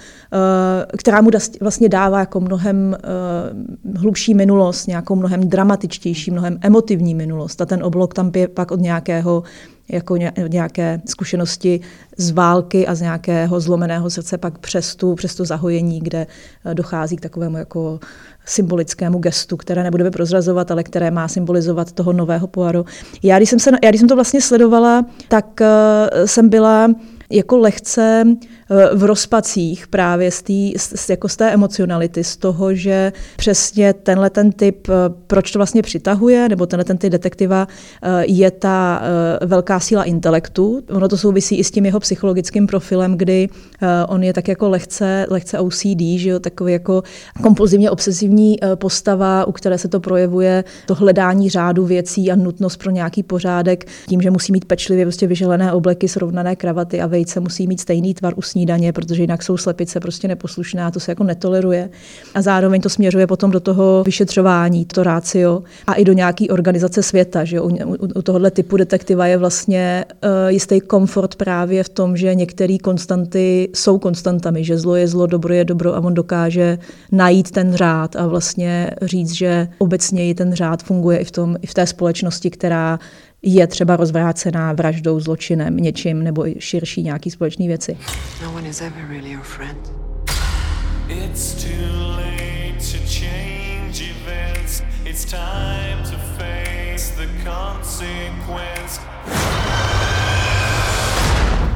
která 0.99 1.21
mu 1.21 1.31
vlastně 1.61 1.89
dává 1.89 2.21
jako 2.21 2.41
mnohem 2.41 2.97
eh, 2.97 3.99
hlubší 3.99 4.35
minulost, 4.35 4.87
nějakou 4.87 5.17
mnohem 5.17 5.41
dramatičtější, 5.41 6.31
mnohem 6.31 6.59
emotivní 6.61 7.15
minulost. 7.15 7.61
A 7.61 7.67
ten 7.67 7.85
oblok 7.85 8.15
tam 8.15 8.31
je 8.37 8.49
pak 8.49 8.71
od 8.71 8.81
nějakého 8.81 9.43
jako 9.89 10.17
nějaké 10.49 11.01
zkušenosti 11.07 11.81
z 12.17 12.31
války 12.31 12.87
a 12.87 12.95
z 12.95 13.01
nějakého 13.01 13.61
zlomeného 13.61 14.11
srdce 14.11 14.39
pak 14.39 14.59
přes 14.59 14.97
tu, 14.97 15.15
přes 15.15 15.35
tu 15.35 15.45
zahojení, 15.45 16.01
kde 16.01 16.27
eh, 16.65 16.75
dochází 16.75 17.17
k 17.17 17.21
takovému 17.21 17.57
jako 17.57 18.01
symbolickému 18.47 19.19
gestu, 19.19 19.57
které 19.57 19.83
nebudeme 19.83 20.11
prozrazovat, 20.11 20.71
ale 20.71 20.83
které 20.83 21.11
má 21.11 21.29
symbolizovat 21.29 21.93
toho 21.93 22.13
nového 22.13 22.47
poaru. 22.47 22.85
Já 23.23 23.37
když 23.37 23.51
jsem, 23.51 23.59
se, 23.59 23.71
já, 23.85 23.91
když 23.91 24.01
jsem 24.01 24.09
to 24.09 24.15
vlastně 24.15 24.41
sledovala, 24.41 25.07
tak 25.29 25.61
uh, 25.61 26.27
jsem 26.27 26.49
byla 26.49 26.89
jako 27.31 27.59
lehce 27.59 28.25
v 28.95 29.05
rozpacích 29.05 29.87
právě 29.87 30.31
z, 30.31 30.43
tý, 30.43 30.75
z, 30.77 31.11
jako 31.11 31.29
z 31.29 31.37
té 31.37 31.51
emocionality, 31.51 32.25
z 32.25 32.37
toho, 32.37 32.75
že 32.75 33.13
přesně 33.37 33.93
tenhle 33.93 34.31
ten 34.31 34.53
typ, 34.53 34.89
proč 35.27 35.51
to 35.51 35.59
vlastně 35.59 35.83
přitahuje, 35.83 36.49
nebo 36.49 36.67
tenhle 36.67 36.85
ten 36.85 36.99
typ 36.99 37.13
detektiva 37.13 37.69
je 38.21 38.51
ta 38.51 39.03
velká 39.47 39.81
síla 39.81 40.05
intelektu. 40.05 40.83
Ono 40.91 41.09
to 41.09 41.17
souvisí 41.17 41.57
i 41.59 41.65
s 41.65 41.71
tím 41.71 41.87
jeho 41.87 42.01
psychologickým 42.01 42.67
profilem, 42.67 43.17
kdy 43.17 43.49
on 44.09 44.23
je 44.23 44.33
tak 44.33 44.49
jako 44.49 44.69
lehce, 44.69 45.27
lehce 45.31 45.59
OCD, 45.59 46.01
že 46.17 46.29
jo, 46.29 46.39
takový 46.39 46.73
jako 46.73 47.03
kompulzivně 47.43 47.91
obsesivní 47.91 48.57
postava, 48.75 49.45
u 49.45 49.53
které 49.53 49.79
se 49.79 49.89
to 49.89 50.01
projevuje, 50.01 50.65
to 50.87 50.95
hledání 50.95 51.51
řádu 51.51 51.87
věcí 51.87 52.31
a 52.31 52.37
nutnost 52.37 52.77
pro 52.77 52.91
nějaký 52.91 53.23
pořádek, 53.23 53.87
tím, 54.09 54.21
že 54.21 54.31
musí 54.31 54.53
mít 54.53 54.65
pečlivě 54.65 55.05
prostě 55.05 55.27
vyželené 55.27 55.73
obleky, 55.73 56.09
srovnané 56.09 56.57
kravaty 56.57 57.01
a 57.01 57.07
vejce 57.07 57.41
musí 57.41 57.67
mít 57.67 57.81
stejný 57.81 58.15
tvar 58.15 58.35
snídaně, 58.59 58.93
protože 58.93 59.23
jinak 59.23 59.43
jsou 59.43 59.57
slepice 59.57 60.01
prostě 60.01 60.29
neposlušné 60.29 60.85
a 60.85 60.91
to 60.91 61.01
se 61.01 61.11
jako 61.11 61.25
netoleruje. 61.25 61.91
A 62.35 62.43
zároveň 62.43 62.81
to 62.81 62.89
směřuje 62.89 63.27
potom 63.27 63.51
do 63.51 63.61
toho 63.61 64.03
vyšetřování, 64.07 64.85
to 64.85 65.03
rácio 65.03 65.63
a 65.87 65.95
i 65.95 66.05
do 66.05 66.13
nějaký 66.13 66.51
organizace 66.51 67.03
světa. 67.03 67.45
Že 67.45 67.61
u, 67.61 67.69
u, 68.17 68.23
tohohle 68.23 68.51
typu 68.51 68.77
detektiva 68.77 69.27
je 69.27 69.37
vlastně 69.39 70.05
uh, 70.11 70.51
jistý 70.51 70.81
komfort 70.81 71.35
právě 71.35 71.85
v 71.85 71.89
tom, 71.89 72.17
že 72.17 72.35
některé 72.35 72.77
konstanty 72.83 73.71
jsou 73.75 73.99
konstantami, 73.99 74.65
že 74.65 74.79
zlo 74.79 74.97
je 74.97 75.09
zlo, 75.09 75.27
dobro 75.27 75.55
je 75.55 75.65
dobro 75.65 75.95
a 75.95 76.01
on 76.01 76.15
dokáže 76.15 76.79
najít 77.13 77.51
ten 77.51 77.75
řád 77.75 78.17
a 78.17 78.27
vlastně 78.27 78.91
říct, 79.03 79.33
že 79.33 79.69
obecně 79.79 80.35
ten 80.35 80.55
řád 80.55 80.83
funguje 80.83 81.19
i 81.19 81.25
v, 81.25 81.31
tom, 81.31 81.57
i 81.63 81.67
v 81.67 81.75
té 81.75 81.87
společnosti, 81.87 82.51
která 82.51 82.99
je 83.43 83.67
třeba 83.67 83.97
rozvrácená 83.97 84.73
vraždou, 84.73 85.21
zločinem, 85.21 85.77
něčím 85.77 86.23
nebo 86.23 86.49
i 86.49 86.55
širší 86.59 87.03
nějaký 87.03 87.31
společný 87.31 87.69
věci. 87.69 87.99
No 88.43 88.53
one 88.53 88.69
is 88.69 88.81
ever 88.81 89.09
really 89.09 89.31
your 89.33 89.43
friend. 89.43 89.93
It's 91.09 91.65
too 91.65 92.11
late 92.11 92.79
to 92.79 92.99
change 93.07 94.05
events. 94.05 94.83
It's 95.05 95.25
time 95.25 96.03
to 96.03 96.19
face 96.39 97.15
the 97.17 97.29
consequence. 97.45 99.01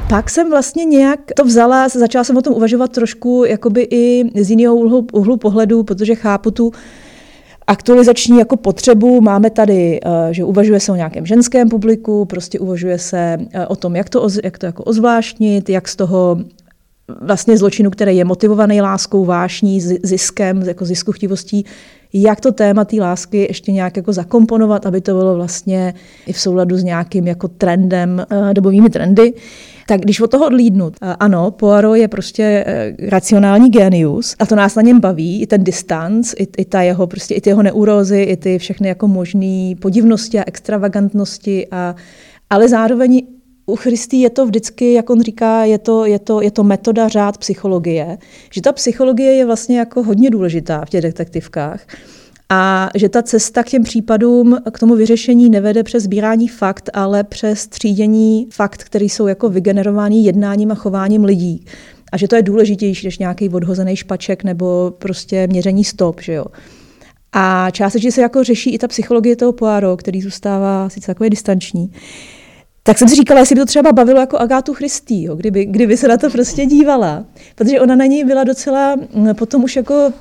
Pak 0.09 0.29
jsem 0.29 0.49
vlastně 0.49 0.85
nějak 0.85 1.19
to 1.35 1.45
vzala, 1.45 1.89
začala 1.89 2.23
jsem 2.23 2.37
o 2.37 2.41
tom 2.41 2.53
uvažovat 2.53 2.91
trošku 2.91 3.43
jakoby 3.47 3.87
i 3.91 4.23
z 4.43 4.49
jiného 4.49 4.75
úhlu, 4.75 5.07
úhlu 5.13 5.37
pohledu, 5.37 5.83
protože 5.83 6.15
chápu 6.15 6.51
tu 6.51 6.71
aktualizační 7.67 8.39
jako 8.39 8.57
potřebu. 8.57 9.21
Máme 9.21 9.49
tady, 9.49 9.99
eh, 10.05 10.33
že 10.33 10.43
uvažuje 10.43 10.79
se 10.79 10.91
o 10.91 10.95
nějakém 10.95 11.25
ženském 11.25 11.69
publiku, 11.69 12.25
prostě 12.25 12.59
uvažuje 12.59 12.99
se 12.99 13.37
eh, 13.53 13.67
o 13.67 13.75
tom, 13.75 13.95
jak 13.95 14.09
to, 14.09 14.27
jak 14.43 14.57
to 14.57 14.65
jako 14.65 14.83
ozvláštnit, 14.83 15.69
jak 15.69 15.87
z 15.87 15.95
toho 15.95 16.37
vlastně 17.21 17.57
zločinu, 17.57 17.89
který 17.89 18.17
je 18.17 18.25
motivovaný 18.25 18.81
láskou, 18.81 19.25
vášní, 19.25 19.81
ziskem, 19.81 20.61
jako 20.61 20.85
ziskuchtivostí, 20.85 21.65
jak 22.13 22.41
to 22.41 22.51
téma 22.51 22.85
té 22.85 22.95
lásky 22.95 23.37
ještě 23.37 23.71
nějak 23.71 23.97
jako 23.97 24.13
zakomponovat, 24.13 24.85
aby 24.85 25.01
to 25.01 25.13
bylo 25.13 25.35
vlastně 25.35 25.93
i 26.27 26.33
v 26.33 26.39
souladu 26.39 26.77
s 26.77 26.83
nějakým 26.83 27.27
jako 27.27 27.47
trendem, 27.47 28.25
eh, 28.29 28.53
dobovými 28.53 28.89
trendy. 28.89 29.33
Tak 29.87 30.01
když 30.01 30.21
od 30.21 30.31
toho 30.31 30.45
odlídnu, 30.45 30.91
ano, 31.19 31.51
Poirot 31.51 31.97
je 31.97 32.07
prostě 32.07 32.63
eh, 32.67 32.95
racionální 33.09 33.69
genius 33.69 34.35
a 34.39 34.45
to 34.45 34.55
nás 34.55 34.75
na 34.75 34.81
něm 34.81 34.99
baví, 34.99 35.41
i 35.41 35.47
ten 35.47 35.63
distanc, 35.63 36.33
i, 36.37 36.47
i 36.57 36.65
ta 36.65 36.81
jeho, 36.81 37.07
prostě 37.07 37.35
i 37.35 37.41
ty 37.41 37.49
jeho 37.49 37.63
neurózy, 37.63 38.21
i 38.21 38.37
ty 38.37 38.57
všechny 38.57 38.87
jako 38.87 39.07
možné 39.07 39.73
podivnosti 39.79 40.39
a 40.39 40.43
extravagantnosti, 40.47 41.67
a, 41.71 41.95
ale 42.49 42.69
zároveň 42.69 43.21
u 43.65 43.75
Christy 43.75 44.17
je 44.17 44.29
to 44.29 44.45
vždycky, 44.45 44.93
jak 44.93 45.09
on 45.09 45.21
říká, 45.21 45.63
je 45.63 45.77
to, 45.77 46.05
je, 46.05 46.19
to, 46.19 46.41
je 46.41 46.51
to 46.51 46.63
metoda 46.63 47.07
řád 47.07 47.37
psychologie, 47.37 48.17
že 48.51 48.61
ta 48.61 48.71
psychologie 48.71 49.33
je 49.33 49.45
vlastně 49.45 49.79
jako 49.79 50.03
hodně 50.03 50.29
důležitá 50.29 50.85
v 50.85 50.89
těch 50.89 51.01
detektivkách. 51.01 51.85
A 52.49 52.89
že 52.95 53.09
ta 53.09 53.21
cesta 53.21 53.63
k 53.63 53.69
těm 53.69 53.83
případům, 53.83 54.57
k 54.73 54.79
tomu 54.79 54.95
vyřešení 54.95 55.49
nevede 55.49 55.83
přes 55.83 56.03
sbírání 56.03 56.47
fakt, 56.47 56.89
ale 56.93 57.23
přes 57.23 57.67
třídění 57.67 58.47
fakt, 58.51 58.83
které 58.83 59.05
jsou 59.05 59.27
jako 59.27 59.49
vygenerovaný 59.49 60.25
jednáním 60.25 60.71
a 60.71 60.75
chováním 60.75 61.23
lidí. 61.23 61.65
A 62.11 62.17
že 62.17 62.27
to 62.27 62.35
je 62.35 62.41
důležitější 62.41 63.07
než 63.07 63.17
nějaký 63.17 63.49
odhozený 63.49 63.95
špaček 63.95 64.43
nebo 64.43 64.93
prostě 64.97 65.47
měření 65.47 65.83
stop, 65.83 66.21
že 66.21 66.33
jo. 66.33 66.45
A 67.33 67.67
částečně 67.71 68.11
se 68.11 68.21
jako 68.21 68.43
řeší 68.43 68.73
i 68.73 68.77
ta 68.77 68.87
psychologie 68.87 69.35
toho 69.35 69.51
Poirot, 69.51 69.99
který 69.99 70.21
zůstává 70.21 70.89
sice 70.89 71.07
takový 71.07 71.29
distanční. 71.29 71.91
Tak 72.83 72.97
jsem 72.97 73.09
si 73.09 73.15
říkala, 73.15 73.39
jestli 73.39 73.55
by 73.55 73.61
to 73.61 73.65
třeba 73.65 73.91
bavilo 73.91 74.19
jako 74.19 74.37
Agátu 74.37 74.73
Christy, 74.73 75.27
kdyby, 75.35 75.65
kdyby 75.65 75.97
se 75.97 76.07
na 76.07 76.17
to 76.17 76.29
prostě 76.29 76.65
dívala. 76.65 77.25
Protože 77.55 77.81
ona 77.81 77.95
na 77.95 78.05
něj 78.05 78.23
byla 78.23 78.43
docela 78.43 78.95
potom 79.37 79.63
už 79.63 79.75
jako 79.75 80.13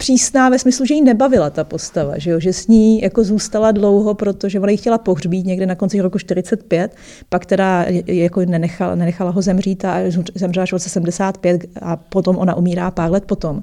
přísná 0.00 0.48
ve 0.48 0.58
smyslu, 0.58 0.86
že 0.86 0.94
jí 0.94 1.02
nebavila 1.02 1.50
ta 1.50 1.64
postava, 1.64 2.18
že, 2.18 2.30
jo? 2.30 2.40
že 2.40 2.52
s 2.52 2.66
ní 2.66 3.00
jako 3.00 3.24
zůstala 3.24 3.72
dlouho, 3.72 4.14
protože 4.14 4.60
ona 4.60 4.70
ji 4.70 4.76
chtěla 4.76 4.98
pohřbít 4.98 5.46
někde 5.46 5.66
na 5.66 5.74
konci 5.74 6.00
roku 6.00 6.18
45, 6.18 6.96
pak 7.28 7.46
teda 7.46 7.86
jako 8.06 8.40
nenechala, 8.40 8.94
nenechala 8.94 9.30
ho 9.30 9.42
zemřít 9.42 9.84
a 9.84 9.96
zemřela 10.34 10.62
až 10.62 10.70
v 10.70 10.72
roce 10.72 10.88
75 10.88 11.64
a 11.82 11.96
potom 11.96 12.36
ona 12.36 12.54
umírá 12.54 12.90
pár 12.90 13.10
let 13.10 13.24
potom. 13.24 13.62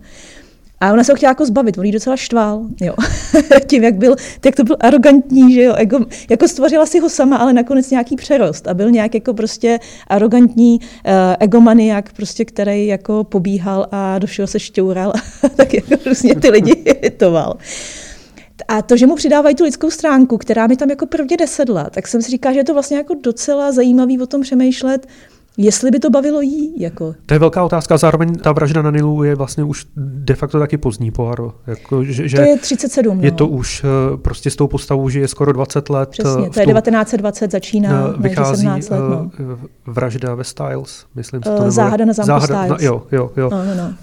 A 0.79 0.93
ona 0.93 1.03
se 1.03 1.11
ho 1.11 1.15
chtěla 1.15 1.31
jako 1.31 1.45
zbavit, 1.45 1.77
on 1.77 1.85
jí 1.85 1.91
docela 1.91 2.15
štval, 2.15 2.65
jo. 2.81 2.93
Tím, 3.67 3.83
jak, 3.83 3.95
byl, 3.95 4.15
jak 4.45 4.55
to 4.55 4.63
byl 4.63 4.77
arrogantní, 4.79 5.53
že 5.53 5.63
jo, 5.63 5.73
Ego, 5.75 5.99
jako 6.29 6.47
stvořila 6.47 6.85
si 6.85 6.99
ho 6.99 7.09
sama, 7.09 7.37
ale 7.37 7.53
nakonec 7.53 7.91
nějaký 7.91 8.15
přerost 8.15 8.67
a 8.67 8.73
byl 8.73 8.91
nějak 8.91 9.13
jako 9.13 9.33
prostě 9.33 9.79
arrogantní 10.07 10.79
uh, 10.79 11.11
egomaniak, 11.39 12.13
prostě, 12.13 12.45
který 12.45 12.87
jako 12.87 13.23
pobíhal 13.23 13.87
a 13.91 14.19
do 14.19 14.27
všeho 14.27 14.47
se 14.47 14.59
šťoural 14.59 15.13
a 15.43 15.49
tak 15.49 15.73
jako 15.73 15.95
různě 16.05 16.35
ty 16.35 16.49
lidi 16.49 16.71
iritoval. 16.85 17.57
A 18.67 18.81
to, 18.81 18.97
že 18.97 19.07
mu 19.07 19.15
přidávají 19.15 19.55
tu 19.55 19.63
lidskou 19.63 19.91
stránku, 19.91 20.37
která 20.37 20.67
mi 20.67 20.75
tam 20.75 20.89
jako 20.89 21.05
prvně 21.05 21.37
nesedla, 21.39 21.89
tak 21.89 22.07
jsem 22.07 22.21
si 22.21 22.31
říkala, 22.31 22.53
že 22.53 22.59
je 22.59 22.63
to 22.63 22.73
vlastně 22.73 22.97
jako 22.97 23.15
docela 23.23 23.71
zajímavý 23.71 24.19
o 24.19 24.27
tom 24.27 24.41
přemýšlet, 24.41 25.07
Jestli 25.57 25.91
by 25.91 25.99
to 25.99 26.09
bavilo 26.09 26.41
jí? 26.41 26.81
Jako. 26.81 27.15
To 27.25 27.33
je 27.33 27.39
velká 27.39 27.63
otázka. 27.63 27.97
Zároveň 27.97 28.35
ta 28.35 28.51
vražda 28.51 28.81
na 28.81 28.91
Nilu 28.91 29.23
je 29.23 29.35
vlastně 29.35 29.63
už 29.63 29.85
de 29.95 30.35
facto 30.35 30.59
taky 30.59 30.77
pozdní 30.77 31.11
Poirot. 31.11 31.55
Jako, 31.67 32.03
že, 32.03 32.27
že 32.27 32.37
to 32.37 32.43
je 32.43 32.57
37. 32.57 33.23
Je 33.23 33.31
no. 33.31 33.37
to 33.37 33.47
už 33.47 33.83
eh, 33.83 34.17
prostě 34.17 34.49
s 34.49 34.55
tou 34.55 34.67
postavou, 34.67 35.09
že 35.09 35.19
je 35.19 35.27
skoro 35.27 35.53
20 35.53 35.89
let. 35.89 36.09
Přesně, 36.09 36.47
eh, 36.47 36.49
to 36.49 36.59
je 36.59 36.65
1920, 36.65 37.51
začíná, 37.51 38.07
uh, 38.07 38.21
vychází 38.21 38.61
17 38.61 38.89
let. 38.89 38.99
No. 38.99 39.31
vražda 39.85 40.35
ve 40.35 40.43
Styles, 40.43 41.05
myslím 41.15 41.43
si 41.43 41.49
to 41.49 41.55
uh, 41.55 41.69
Záhada 41.69 42.05
na 42.05 42.13
zámku 42.13 42.27
Záhada, 42.27 42.63
Styles. 42.63 42.81
Na, 42.81 42.87
jo, 42.87 43.03
jo, 43.11 43.31
jo. 43.37 43.49
No, 43.51 43.65
no, 43.65 43.75
no. 43.75 43.83
Uh, 43.83 43.93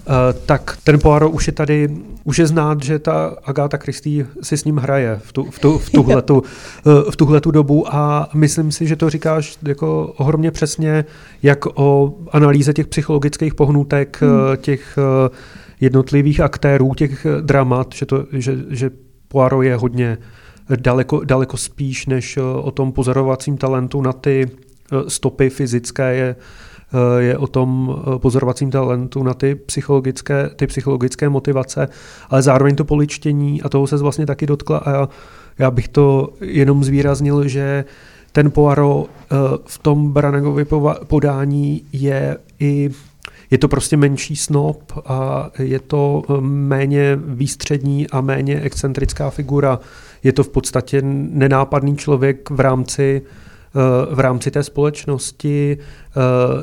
tak 0.45 0.77
ten 0.83 0.99
Poirot 0.99 1.33
už 1.33 1.47
je 1.47 1.53
tady, 1.53 1.97
už 2.23 2.39
je 2.39 2.47
znát, 2.47 2.83
že 2.83 2.99
ta 2.99 3.35
Agatha 3.45 3.77
Christie 3.77 4.27
si 4.41 4.57
s 4.57 4.65
ním 4.65 4.77
hraje 4.77 5.19
v, 5.23 5.33
tu, 5.33 5.43
v, 5.43 5.59
tu, 5.59 5.77
v, 5.77 5.89
tuhletu, 5.89 6.43
v 7.11 7.15
tuhletu 7.15 7.51
dobu 7.51 7.95
a 7.95 8.29
myslím 8.33 8.71
si, 8.71 8.87
že 8.87 8.95
to 8.95 9.09
říkáš 9.09 9.57
jako 9.63 10.13
ohromně 10.17 10.51
přesně, 10.51 11.05
jak 11.45 11.65
o 11.65 12.17
analýze 12.31 12.73
těch 12.73 12.87
psychologických 12.87 13.55
pohnutek, 13.55 14.21
hmm. 14.21 14.31
Eh, 14.53 14.57
těch 14.57 14.97
eh, 14.97 15.29
jednotlivých 15.81 16.39
aktérů, 16.39 16.93
těch 16.93 17.25
eh, 17.25 17.41
dramat, 17.41 17.93
že, 17.95 18.05
to, 18.05 18.25
že, 18.31 18.57
že 18.69 18.89
Poirot 19.27 19.63
je 19.63 19.75
hodně 19.75 20.17
daleko, 20.75 21.23
daleko 21.23 21.57
spíš 21.57 22.05
než 22.05 22.37
o 22.37 22.71
tom 22.71 22.91
pozorovacím 22.91 23.57
talentu 23.57 24.01
na 24.01 24.13
ty 24.13 24.49
stopy 25.07 25.49
fyzické 25.49 26.15
je, 26.15 26.35
je 27.19 27.37
o 27.37 27.47
tom 27.47 27.95
pozorovacím 28.17 28.71
talentu 28.71 29.23
na 29.23 29.33
ty 29.33 29.55
psychologické, 29.55 30.49
ty 30.55 30.67
psychologické 30.67 31.29
motivace, 31.29 31.87
ale 32.29 32.41
zároveň 32.41 32.75
to 32.75 32.85
poličtění 32.85 33.61
a 33.61 33.69
toho 33.69 33.87
se 33.87 33.97
vlastně 33.97 34.25
taky 34.25 34.45
dotkla 34.45 34.77
a 34.77 34.91
já, 34.91 35.09
já 35.59 35.71
bych 35.71 35.87
to 35.87 36.33
jenom 36.41 36.83
zvýraznil, 36.83 37.47
že 37.47 37.85
ten 38.35 38.51
Poirot 38.51 39.09
eh, 39.09 39.35
v 39.65 39.77
tom 39.77 40.11
Branagově 40.11 40.65
podání 41.07 41.81
je 41.93 42.37
i 42.59 42.89
je 43.51 43.57
to 43.57 43.67
prostě 43.67 43.97
menší 43.97 44.35
snob 44.35 44.91
a 45.05 45.49
je 45.59 45.79
to 45.79 46.23
eh, 46.29 46.33
méně 46.41 47.19
výstřední 47.25 48.07
a 48.09 48.21
méně 48.21 48.61
excentrická 48.61 49.29
figura. 49.29 49.79
Je 50.23 50.33
to 50.33 50.43
v 50.43 50.49
podstatě 50.49 51.01
nenápadný 51.01 51.97
člověk 51.97 52.49
v 52.49 52.59
rámci 52.59 53.21
v 54.11 54.19
rámci 54.19 54.51
té 54.51 54.63
společnosti, 54.63 55.77
eh, 55.79 56.04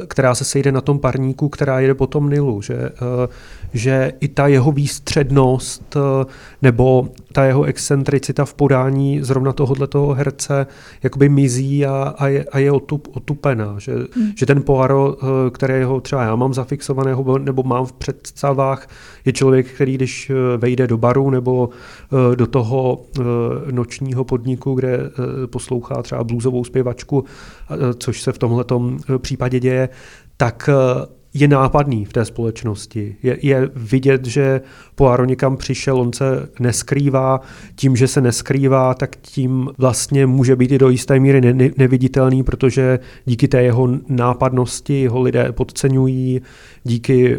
která 0.07 0.35
se 0.35 0.45
sejde 0.45 0.73
na 0.73 0.81
tom 0.81 0.99
parníku, 0.99 1.49
která 1.49 1.81
jede 1.81 1.95
po 1.95 2.07
tom 2.07 2.31
Nilu, 2.31 2.63
že, 2.63 2.75
eh, 2.75 3.29
že 3.73 4.13
i 4.21 4.29
ta 4.29 4.47
jeho 4.47 4.73
výstřednost 4.73 5.97
eh, 5.97 6.25
nebo 6.63 7.09
ta 7.33 7.45
jeho 7.45 7.65
excentricita 7.65 8.45
v 8.45 8.55
podání 8.55 9.23
zrovna 9.23 9.53
tohohle 9.53 9.87
toho 9.87 10.15
herce 10.15 10.67
jakoby 11.03 11.29
mizí 11.29 11.87
a, 11.87 12.15
a 12.19 12.27
je, 12.29 12.45
a 12.45 12.59
je 12.59 12.73
otup, 12.73 13.09
otupená. 13.17 13.75
Že, 13.79 13.93
hmm. 13.93 14.33
že 14.37 14.47
ten 14.47 14.63
Poirot, 14.63 15.19
kterého 15.51 16.01
třeba 16.01 16.23
já 16.23 16.37
mám 16.37 16.55
zafixovaného 16.55 17.39
nebo 17.39 17.63
mám 17.63 17.87
v 17.87 17.93
představách, 17.93 18.89
je 19.25 19.33
člověk, 19.33 19.67
který 19.67 19.95
když 19.95 20.33
vejde 20.57 20.87
do 20.87 20.99
baru 20.99 21.31
nebo 21.31 21.69
do 22.35 22.47
toho 22.47 23.01
nočního 23.71 24.25
podniku, 24.25 24.75
kde 24.75 25.11
poslouchá 25.47 26.03
třeba 26.03 26.25
bluesovou 26.25 26.65
zpěvačku, 26.65 27.25
což 27.99 28.23
se 28.23 28.33
v 28.33 28.39
tomhle 28.39 28.65
případě 29.19 29.42
děje, 29.49 29.89
tak 30.37 30.69
je 31.35 31.49
nápadný 31.49 32.05
v 32.05 32.13
té 32.13 32.25
společnosti. 32.25 33.17
Je, 33.23 33.39
je 33.43 33.71
vidět, 33.75 34.27
že 34.27 34.61
Poirot 34.95 35.29
někam 35.29 35.57
přišel, 35.57 36.01
on 36.01 36.13
se 36.13 36.49
neskrývá. 36.61 37.41
Tím, 37.75 37.97
že 37.97 38.09
se 38.09 38.21
neskrývá, 38.21 38.95
tak 38.95 39.17
tím 39.17 39.69
vlastně 39.79 40.27
může 40.27 40.57
být 40.57 40.73
i 40.73 40.79
do 40.79 40.89
jisté 40.89 41.21
míry 41.21 41.41
ne, 41.41 41.71
neviditelný, 41.77 42.43
protože 42.43 42.99
díky 43.25 43.49
té 43.49 43.63
jeho 43.63 43.89
nápadnosti 44.09 45.07
ho 45.07 45.23
lidé 45.23 45.53
podceňují, 45.53 46.41
díky 46.85 47.39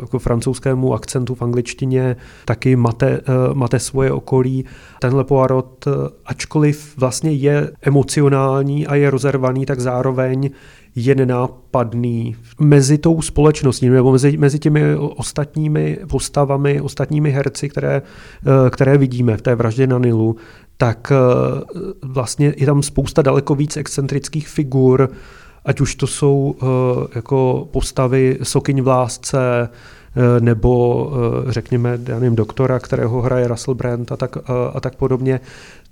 jako 0.00 0.18
francouzskému 0.18 0.94
akcentu 0.94 1.34
v 1.34 1.42
angličtině 1.42 2.16
taky 2.44 2.76
mate, 2.76 3.20
eh, 3.20 3.54
mate 3.54 3.78
svoje 3.78 4.12
okolí. 4.12 4.64
Tenhle 5.00 5.24
Poirot, 5.24 5.84
eh, 5.86 5.90
ačkoliv 6.26 6.94
vlastně 6.96 7.32
je 7.32 7.70
emocionální 7.82 8.86
a 8.86 8.94
je 8.94 9.10
rozervaný, 9.10 9.66
tak 9.66 9.80
zároveň 9.80 10.50
je 10.94 11.14
nenápadný 11.14 12.36
mezi 12.60 12.98
tou 12.98 13.22
společností 13.22 13.88
nebo 13.88 14.12
mezi, 14.12 14.36
mezi 14.36 14.58
těmi 14.58 14.96
ostatními 14.96 15.98
postavami, 16.10 16.80
ostatními 16.80 17.30
herci, 17.30 17.68
které, 17.68 18.02
eh, 18.66 18.70
které 18.70 18.98
vidíme 18.98 19.36
v 19.36 19.42
té 19.42 19.54
vraždě 19.54 19.86
na 19.86 19.98
Nilu, 19.98 20.36
tak 20.76 21.12
eh, 21.12 21.16
vlastně 22.02 22.54
je 22.56 22.66
tam 22.66 22.82
spousta 22.82 23.22
daleko 23.22 23.54
víc 23.54 23.76
excentrických 23.76 24.48
figur, 24.48 25.08
ať 25.64 25.80
už 25.80 25.94
to 25.94 26.06
jsou 26.06 26.54
eh, 26.62 26.66
jako 27.14 27.68
postavy 27.70 28.38
Sokyň 28.42 28.80
v 28.80 28.86
lásce, 28.86 29.68
nebo 30.40 31.10
řekněme, 31.48 31.98
já 32.06 32.14
nevím, 32.18 32.36
doktora, 32.36 32.78
kterého 32.78 33.20
hraje 33.20 33.48
Russell 33.48 33.74
Brand 33.74 34.12
a 34.12 34.16
tak, 34.16 34.36
a 34.74 34.80
tak 34.80 34.96
podobně, 34.96 35.40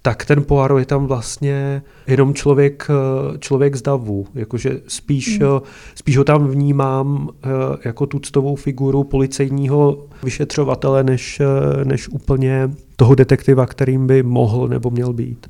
tak 0.03 0.25
ten 0.25 0.45
Poirot 0.45 0.79
je 0.79 0.85
tam 0.85 1.07
vlastně 1.07 1.83
jenom 2.07 2.35
člověk, 2.35 2.87
eh, 2.91 3.39
člověk 3.39 3.77
z 3.77 3.83
davu, 3.83 4.27
jakože 4.35 4.81
spíš, 4.89 5.39
mm. 5.39 5.49
spíš 5.95 6.17
ho 6.17 6.25
tam 6.25 6.49
vnímám 6.49 7.29
eh, 7.29 7.49
jako 7.85 8.07
tuctovou 8.07 8.57
figuru 8.57 9.05
policejního 9.05 10.07
vyšetřovatele, 10.23 11.05
než, 11.05 11.43
než 11.85 12.09
úplně 12.09 12.71
toho 12.97 13.15
detektiva, 13.15 13.67
kterým 13.67 14.07
by 14.07 14.23
mohl 14.23 14.69
nebo 14.69 14.91
měl 14.91 15.13
být. 15.13 15.47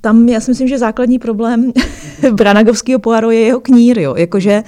Tam 0.00 0.28
já 0.28 0.40
si 0.40 0.50
myslím, 0.50 0.68
že 0.68 0.78
základní 0.78 1.18
problém 1.18 1.72
Branagovského 2.32 2.98
Poirot 2.98 3.32
je 3.32 3.40
jeho 3.40 3.60
knír. 3.60 3.98
Jo. 3.98 4.14
Jakože, 4.16 4.62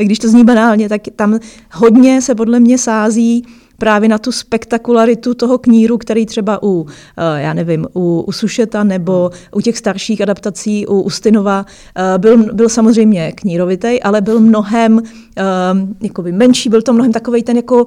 když 0.00 0.18
to 0.18 0.28
zní 0.28 0.44
banálně, 0.44 0.88
tak 0.88 1.00
tam 1.16 1.38
hodně 1.72 2.22
se 2.22 2.34
podle 2.34 2.60
mě 2.60 2.78
sází 2.78 3.44
právě 3.78 4.08
na 4.08 4.18
tu 4.18 4.32
spektakularitu 4.32 5.34
toho 5.34 5.58
kníru, 5.58 5.98
který 5.98 6.26
třeba 6.26 6.62
u, 6.62 6.86
eh, 7.16 7.42
já 7.42 7.54
nevím, 7.54 7.86
u, 7.94 8.24
u 8.26 8.32
Sušeta 8.32 8.84
nebo 8.84 9.30
u 9.52 9.60
těch 9.60 9.78
starších 9.78 10.20
adaptací 10.20 10.86
u 10.86 11.00
Ustinova 11.00 11.66
eh, 11.96 12.18
byl, 12.18 12.54
byl 12.54 12.68
samozřejmě 12.68 13.32
knírovitej, 13.32 14.00
ale 14.04 14.20
byl 14.20 14.40
mnohem 14.40 15.02
eh, 15.36 15.42
jakoby 16.00 16.32
menší, 16.32 16.68
byl 16.68 16.82
to 16.82 16.92
mnohem 16.92 17.12
takový 17.12 17.42
ten 17.42 17.56
jako 17.56 17.86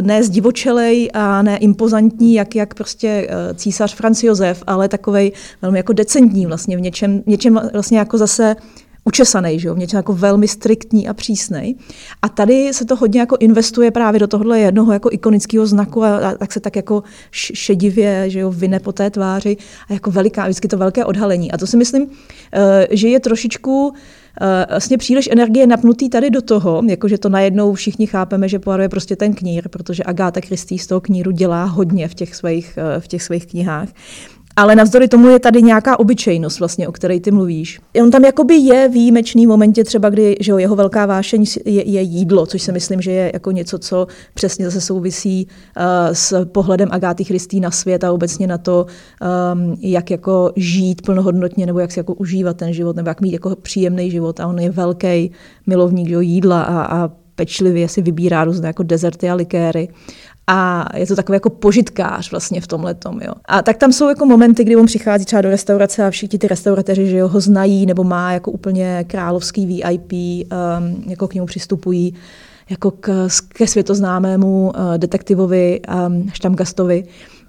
ne 0.00 0.22
zdivočelej 0.24 1.10
a 1.14 1.42
ne 1.42 1.56
impozantní, 1.56 2.34
jak, 2.34 2.54
jak 2.54 2.74
prostě 2.74 3.28
císař 3.54 3.94
Franz 3.94 4.22
Josef, 4.22 4.62
ale 4.66 4.88
takový 4.88 5.32
velmi 5.62 5.78
jako 5.78 5.92
decentní 5.92 6.46
vlastně 6.46 6.76
v 6.76 6.80
něčem, 6.80 7.22
něčem 7.26 7.60
vlastně 7.72 7.98
jako 7.98 8.18
zase 8.18 8.56
učesaný, 9.04 9.60
že 9.60 9.68
jo, 9.68 9.76
něčem 9.76 9.96
jako 9.96 10.14
velmi 10.14 10.48
striktní 10.48 11.08
a 11.08 11.14
přísný. 11.14 11.76
A 12.22 12.28
tady 12.28 12.72
se 12.72 12.84
to 12.84 12.96
hodně 12.96 13.20
jako 13.20 13.36
investuje 13.40 13.90
právě 13.90 14.20
do 14.20 14.26
tohohle 14.26 14.60
jednoho 14.60 14.92
jako 14.92 15.08
ikonického 15.12 15.66
znaku 15.66 16.04
a, 16.04 16.16
a 16.16 16.34
tak 16.34 16.52
se 16.52 16.60
tak 16.60 16.76
jako 16.76 17.02
šedivě, 17.32 18.30
že 18.30 18.40
jo, 18.40 18.50
vyne 18.50 18.80
po 18.80 18.92
té 18.92 19.10
tváři 19.10 19.56
a 19.88 19.92
jako 19.92 20.10
veliká, 20.10 20.44
vždycky 20.44 20.68
to 20.68 20.78
velké 20.78 21.04
odhalení. 21.04 21.52
A 21.52 21.58
to 21.58 21.66
si 21.66 21.76
myslím, 21.76 22.06
eh, 22.52 22.86
že 22.90 23.08
je 23.08 23.20
trošičku 23.20 23.92
eh, 24.40 24.66
vlastně 24.70 24.98
příliš 24.98 25.28
energie 25.32 25.66
napnutý 25.66 26.08
tady 26.08 26.30
do 26.30 26.42
toho, 26.42 26.82
jakože 26.88 27.18
to 27.18 27.28
najednou 27.28 27.74
všichni 27.74 28.06
chápeme, 28.06 28.48
že 28.48 28.58
Poirot 28.58 28.82
je 28.82 28.88
prostě 28.88 29.16
ten 29.16 29.34
knír, 29.34 29.68
protože 29.68 30.02
Agáta 30.04 30.40
Christie 30.40 30.78
z 30.78 30.86
toho 30.86 31.00
kníru 31.00 31.30
dělá 31.30 31.64
hodně 31.64 32.08
v 32.08 32.14
těch 32.14 32.34
svých, 32.34 32.78
eh, 32.78 33.00
v 33.00 33.08
těch 33.08 33.22
svých 33.22 33.46
knihách. 33.46 33.88
Ale 34.60 34.76
navzdory 34.76 35.08
tomu 35.08 35.28
je 35.28 35.38
tady 35.38 35.62
nějaká 35.62 35.98
obyčejnost, 35.98 36.58
vlastně, 36.58 36.88
o 36.88 36.92
které 36.92 37.20
ty 37.20 37.30
mluvíš. 37.30 37.80
On 38.02 38.10
tam 38.10 38.24
jakoby 38.24 38.54
je 38.54 38.88
výjimečný 38.88 39.46
momentě 39.46 39.84
třeba, 39.84 40.10
kdy 40.10 40.36
že 40.40 40.50
jo, 40.50 40.58
jeho 40.58 40.76
velká 40.76 41.06
vášeň 41.06 41.44
je, 41.64 41.88
je, 41.88 42.00
jídlo, 42.00 42.46
což 42.46 42.62
si 42.62 42.72
myslím, 42.72 43.00
že 43.00 43.10
je 43.10 43.30
jako 43.34 43.50
něco, 43.50 43.78
co 43.78 44.06
přesně 44.34 44.64
zase 44.64 44.80
souvisí 44.80 45.46
uh, 45.46 45.82
s 46.12 46.44
pohledem 46.44 46.88
Agáty 46.92 47.24
Christý 47.24 47.60
na 47.60 47.70
svět 47.70 48.04
a 48.04 48.12
obecně 48.12 48.46
na 48.46 48.58
to, 48.58 48.86
um, 49.54 49.76
jak 49.80 50.10
jako 50.10 50.52
žít 50.56 51.02
plnohodnotně 51.02 51.66
nebo 51.66 51.78
jak 51.78 51.92
si 51.92 51.98
jako 51.98 52.14
užívat 52.14 52.56
ten 52.56 52.72
život 52.72 52.96
nebo 52.96 53.08
jak 53.08 53.20
mít 53.20 53.32
jako 53.32 53.56
příjemný 53.56 54.10
život. 54.10 54.40
A 54.40 54.46
on 54.46 54.58
je 54.58 54.70
velký 54.70 55.30
milovník 55.66 56.08
jo, 56.08 56.20
jídla 56.20 56.62
a, 56.62 56.82
a 56.82 57.10
pečlivě 57.34 57.88
si 57.88 58.02
vybírá 58.02 58.44
různé 58.44 58.66
jako 58.68 58.82
dezerty 58.82 59.30
a 59.30 59.34
likéry 59.34 59.88
a 60.52 60.86
je 60.96 61.06
to 61.06 61.16
takový 61.16 61.36
jako 61.36 61.50
požitkář 61.50 62.30
vlastně 62.30 62.60
v 62.60 62.66
tomhle 62.66 62.94
tom. 62.94 63.20
Jo. 63.22 63.32
A 63.44 63.62
tak 63.62 63.76
tam 63.76 63.92
jsou 63.92 64.08
jako 64.08 64.26
momenty, 64.26 64.64
kdy 64.64 64.76
on 64.76 64.86
přichází 64.86 65.24
třeba 65.24 65.42
do 65.42 65.50
restaurace 65.50 66.04
a 66.04 66.10
všichni 66.10 66.38
ty 66.38 66.48
restauratéři, 66.48 67.06
že 67.06 67.22
ho 67.22 67.40
znají 67.40 67.86
nebo 67.86 68.04
má 68.04 68.32
jako 68.32 68.50
úplně 68.50 69.04
královský 69.08 69.66
VIP, 69.66 70.12
um, 70.12 71.04
jako 71.06 71.28
k 71.28 71.34
němu 71.34 71.46
přistupují 71.46 72.14
jako 72.70 72.90
k, 72.90 73.28
ke 73.48 73.66
světoznámému 73.66 74.62
uh, 74.62 74.98
detektivovi 74.98 75.80
um, 76.06 76.30
Štamgastovi. 76.32 77.04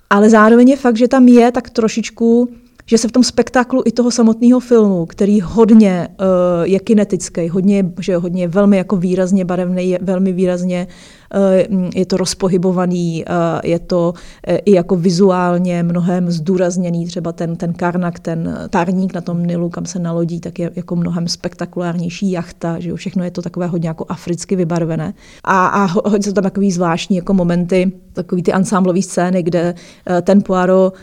Ale 0.10 0.30
zároveň 0.30 0.70
je 0.70 0.78
fakt, 0.78 0.98
že 0.98 1.08
tam 1.08 1.28
je 1.28 1.52
tak 1.52 1.70
trošičku 1.70 2.50
že 2.92 2.98
se 2.98 3.08
v 3.08 3.12
tom 3.12 3.24
spektaklu 3.24 3.82
i 3.86 3.92
toho 3.92 4.12
samotného 4.12 4.60
filmu, 4.60 5.06
který 5.06 5.42
hodně 5.42 6.08
uh, 6.20 6.26
je 6.64 6.80
kinetický, 6.80 7.50
hodně, 7.50 7.92
že 8.00 8.18
hodně 8.18 8.48
velmi 8.48 8.78
jako 8.78 8.96
výrazně 8.96 9.46
barevný, 9.46 9.90
je 9.90 10.00
velmi 10.02 10.34
výrazně 10.34 10.88
uh, 11.36 11.90
je 11.96 12.06
to 12.06 12.18
rozpohybovaný, 12.18 13.26
uh, 13.26 13.60
je 13.64 13.80
to 13.80 14.14
uh, 14.14 14.58
i 14.66 14.72
jako 14.76 14.96
vizuálně 14.96 15.84
mnohem 15.84 16.32
zdůrazněný, 16.32 17.06
třeba 17.06 17.32
ten, 17.32 17.56
ten 17.56 17.74
karnak, 17.74 18.20
ten 18.20 18.68
tarník 18.70 19.14
na 19.14 19.22
tom 19.22 19.46
Nilu, 19.46 19.70
kam 19.70 19.86
se 19.86 20.00
nalodí, 20.00 20.40
tak 20.40 20.60
je 20.60 20.72
jako 20.76 20.96
mnohem 20.96 21.28
spektakulárnější 21.28 22.32
jachta, 22.32 22.80
že 22.80 22.90
jo, 22.90 22.96
všechno 22.96 23.24
je 23.24 23.32
to 23.32 23.42
takové 23.42 23.68
hodně 23.68 23.88
jako 23.88 24.06
africky 24.10 24.56
vybarvené. 24.56 25.14
A, 25.44 25.68
a 25.68 25.86
hodně 25.86 26.24
jsou 26.24 26.34
tam 26.34 26.44
takový 26.44 26.72
zvláštní 26.72 27.16
jako 27.16 27.34
momenty, 27.34 27.92
takový 28.14 28.44
ty 28.44 28.54
ansámblové 28.54 29.02
scény, 29.02 29.44
kde 29.44 29.76
ten 30.22 30.42
Poirot 30.44 30.94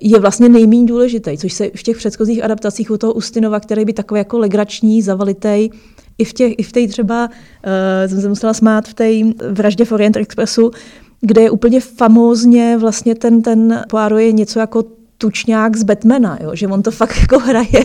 je 0.00 0.18
vlastně 0.18 0.48
nejméně 0.48 0.86
důležitý, 0.86 1.38
což 1.38 1.52
se 1.52 1.70
v 1.74 1.82
těch 1.82 1.96
předchozích 1.96 2.44
adaptacích 2.44 2.90
u 2.90 2.98
toho 2.98 3.12
Ustinova, 3.12 3.60
který 3.60 3.84
by 3.84 3.92
takový 3.92 4.18
jako 4.18 4.38
legrační, 4.38 5.02
zavalitej, 5.02 5.70
i 6.18 6.24
v, 6.24 6.32
těch, 6.32 6.54
i 6.58 6.62
v 6.62 6.72
té 6.72 6.88
třeba, 6.88 7.28
uh, 7.28 8.10
jsem 8.10 8.20
se 8.20 8.28
musela 8.28 8.54
smát 8.54 8.88
v 8.88 8.94
té 8.94 9.10
vraždě 9.50 9.84
v 9.84 9.92
Orient 9.92 10.16
Expressu, 10.16 10.70
kde 11.20 11.42
je 11.42 11.50
úplně 11.50 11.80
famózně 11.80 12.76
vlastně 12.78 13.14
ten, 13.14 13.42
ten 13.42 13.84
Poirot 13.88 14.20
je 14.20 14.32
něco 14.32 14.58
jako 14.58 14.84
tučňák 15.18 15.76
z 15.76 15.82
Batmana, 15.82 16.38
jo? 16.42 16.50
že 16.54 16.68
on 16.68 16.82
to 16.82 16.90
fakt 16.90 17.16
jako 17.20 17.38
hraje, 17.38 17.84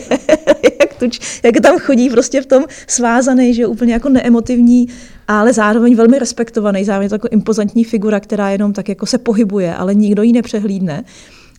jak, 0.80 0.94
tuč, 0.98 1.40
jak 1.42 1.60
tam 1.62 1.78
chodí 1.78 2.10
prostě 2.10 2.42
v 2.42 2.46
tom 2.46 2.64
svázaný, 2.86 3.54
že 3.54 3.62
je 3.62 3.66
úplně 3.66 3.92
jako 3.92 4.08
neemotivní, 4.08 4.88
ale 5.28 5.52
zároveň 5.52 5.96
velmi 5.96 6.18
respektovaný, 6.18 6.84
zároveň 6.84 7.08
to 7.08 7.14
jako 7.14 7.28
impozantní 7.30 7.84
figura, 7.84 8.20
která 8.20 8.50
jenom 8.50 8.72
tak 8.72 8.88
jako 8.88 9.06
se 9.06 9.18
pohybuje, 9.18 9.74
ale 9.74 9.94
nikdo 9.94 10.22
ji 10.22 10.32
nepřehlídne 10.32 11.04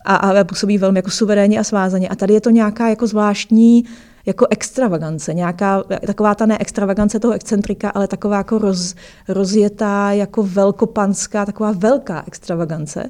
a, 0.06 0.16
a 0.16 0.44
působí 0.44 0.78
velmi 0.78 1.00
jako 1.00 1.12
suverénně 1.12 1.60
a 1.60 1.64
svázaně. 1.64 2.10
A 2.10 2.16
tady 2.16 2.34
je 2.34 2.42
to 2.42 2.50
nějaká 2.50 2.90
jako 2.90 3.08
zvláštní 3.08 3.86
jako 4.26 4.48
extravagance, 4.50 5.34
nějaká 5.34 5.84
taková 6.08 6.36
ta 6.36 6.46
ne 6.46 6.58
extravagance 6.60 7.20
toho 7.20 7.34
excentrika, 7.34 7.90
ale 7.90 8.08
taková 8.08 8.38
jako 8.38 8.58
roz, 8.58 8.96
rozjetá, 9.28 10.12
jako 10.12 10.44
velkopanská, 10.44 11.46
taková 11.46 11.72
velká 11.72 12.24
extravagance. 12.28 13.10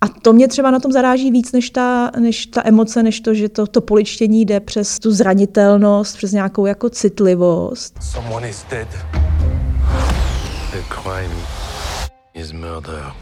A 0.00 0.08
to 0.08 0.32
mě 0.32 0.48
třeba 0.48 0.70
na 0.70 0.80
tom 0.80 0.92
zaráží 0.92 1.30
víc 1.30 1.52
než 1.52 1.70
ta, 1.70 2.10
než 2.18 2.46
ta 2.46 2.62
emoce, 2.64 3.02
než 3.02 3.20
to, 3.20 3.34
že 3.34 3.48
to, 3.48 3.66
to 3.66 3.80
poličtění 3.80 4.44
jde 4.44 4.60
přes 4.60 4.98
tu 4.98 5.12
zranitelnost, 5.12 6.16
přes 6.16 6.32
nějakou 6.32 6.66
jako 6.66 6.90
citlivost. 6.90 8.02
Someone 8.02 8.48
is 8.48 8.64
dead. 8.70 8.88
The 10.72 10.82
crime 10.88 11.34
is 12.34 12.52
murder. 12.52 13.12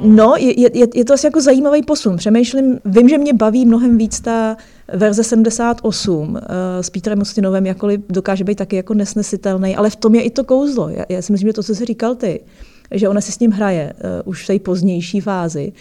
No, 0.00 0.34
je, 0.38 0.60
je, 0.60 0.88
je 0.94 1.04
to 1.04 1.14
asi 1.14 1.26
jako 1.26 1.40
zajímavý 1.40 1.82
posun. 1.82 2.16
Přemýšlím, 2.16 2.78
vím, 2.84 3.08
že 3.08 3.18
mě 3.18 3.32
baví 3.32 3.66
mnohem 3.66 3.98
víc 3.98 4.20
ta 4.20 4.56
verze 4.92 5.24
78 5.24 6.28
uh, 6.28 6.36
eh, 6.36 6.82
s 6.82 6.90
Petrem 6.90 7.20
Ustinovem, 7.20 7.66
jakkoliv 7.66 8.00
dokáže 8.08 8.44
být 8.44 8.58
taky 8.58 8.76
jako 8.76 8.94
nesnesitelný, 8.94 9.76
ale 9.76 9.90
v 9.90 9.96
tom 9.96 10.14
je 10.14 10.22
i 10.22 10.30
to 10.30 10.44
kouzlo. 10.44 10.88
Já, 10.88 11.04
já 11.08 11.22
si 11.22 11.32
myslím, 11.32 11.48
že 11.48 11.52
to, 11.52 11.62
co 11.62 11.74
jsi 11.74 11.84
říkal 11.84 12.14
ty, 12.14 12.40
že 12.90 13.08
ona 13.08 13.20
si 13.20 13.32
s 13.32 13.38
ním 13.38 13.50
hraje 13.50 13.92
uh, 13.92 14.10
už 14.24 14.44
v 14.44 14.46
té 14.46 14.58
pozdější 14.58 15.20
fázi, 15.20 15.72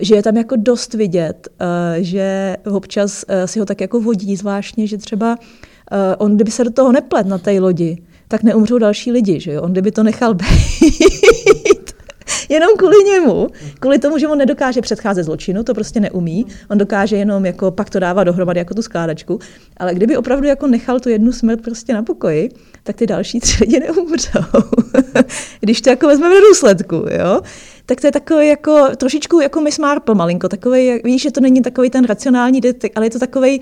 že 0.00 0.14
je 0.14 0.22
tam 0.22 0.36
jako 0.36 0.56
dost 0.56 0.94
vidět, 0.94 1.48
uh, 1.60 1.66
že 1.98 2.56
občas 2.70 3.24
uh, 3.28 3.44
si 3.44 3.58
ho 3.58 3.66
tak 3.66 3.80
jako 3.80 4.00
vodí, 4.00 4.36
zvláštně, 4.36 4.86
že 4.86 4.98
třeba 4.98 5.38
uh, 5.38 5.98
on, 6.18 6.34
kdyby 6.34 6.50
se 6.50 6.64
do 6.64 6.70
toho 6.70 6.92
neplet 6.92 7.26
na 7.26 7.38
té 7.38 7.60
lodi, 7.60 7.98
tak 8.28 8.42
neumřou 8.42 8.78
další 8.78 9.12
lidi, 9.12 9.40
že 9.40 9.52
jo? 9.52 9.62
On 9.62 9.72
kdyby 9.72 9.92
to 9.92 10.02
nechal 10.02 10.34
být, 10.34 11.94
jenom 12.48 12.70
kvůli 12.76 13.04
němu, 13.04 13.48
kvůli 13.80 13.98
tomu, 13.98 14.18
že 14.18 14.28
on 14.28 14.38
nedokáže 14.38 14.80
předcházet 14.80 15.24
zločinu, 15.24 15.64
to 15.64 15.74
prostě 15.74 16.00
neumí, 16.00 16.46
on 16.70 16.78
dokáže 16.78 17.16
jenom 17.16 17.46
jako 17.46 17.70
pak 17.70 17.90
to 17.90 17.98
dávat 17.98 18.24
dohromady 18.24 18.58
jako 18.60 18.74
tu 18.74 18.82
skládačku, 18.82 19.38
ale 19.76 19.94
kdyby 19.94 20.16
opravdu 20.16 20.46
jako 20.46 20.66
nechal 20.66 21.00
tu 21.00 21.08
jednu 21.08 21.32
smrt 21.32 21.62
prostě 21.62 21.94
na 21.94 22.02
pokoji, 22.02 22.50
tak 22.82 22.96
ty 22.96 23.06
další 23.06 23.40
tři 23.40 23.64
lidi 23.64 23.80
neumřou. 23.80 24.40
Když 25.60 25.80
to 25.80 25.90
jako 25.90 26.06
vezmeme 26.06 26.34
do 26.34 26.40
důsledku, 26.40 26.94
jo? 26.94 27.40
tak 27.86 28.00
to 28.00 28.06
je 28.06 28.12
takový 28.12 28.48
jako 28.48 28.88
trošičku 28.96 29.40
jako 29.40 29.60
Miss 29.60 29.78
Marple 29.78 30.14
malinko, 30.14 30.48
takový, 30.48 31.00
víš, 31.04 31.22
že 31.22 31.30
to 31.30 31.40
není 31.40 31.62
takový 31.62 31.90
ten 31.90 32.04
racionální 32.04 32.60
detek, 32.60 32.92
ale 32.96 33.06
je 33.06 33.10
to 33.10 33.18
takový 33.18 33.60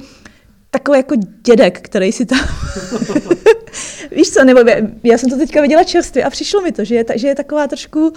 takový 0.70 0.98
jako 0.98 1.14
dědek, 1.46 1.80
který 1.80 2.12
si 2.12 2.26
tam... 2.26 2.38
víš 4.16 4.30
co, 4.30 4.44
nebo 4.44 4.60
já 5.02 5.18
jsem 5.18 5.30
to 5.30 5.36
teďka 5.36 5.62
viděla 5.62 5.84
čerstvě 5.84 6.24
a 6.24 6.30
přišlo 6.30 6.60
mi 6.60 6.72
to, 6.72 6.84
že 6.84 6.94
je, 6.94 7.04
že 7.14 7.28
je 7.28 7.34
taková 7.34 7.66
trošku 7.66 8.12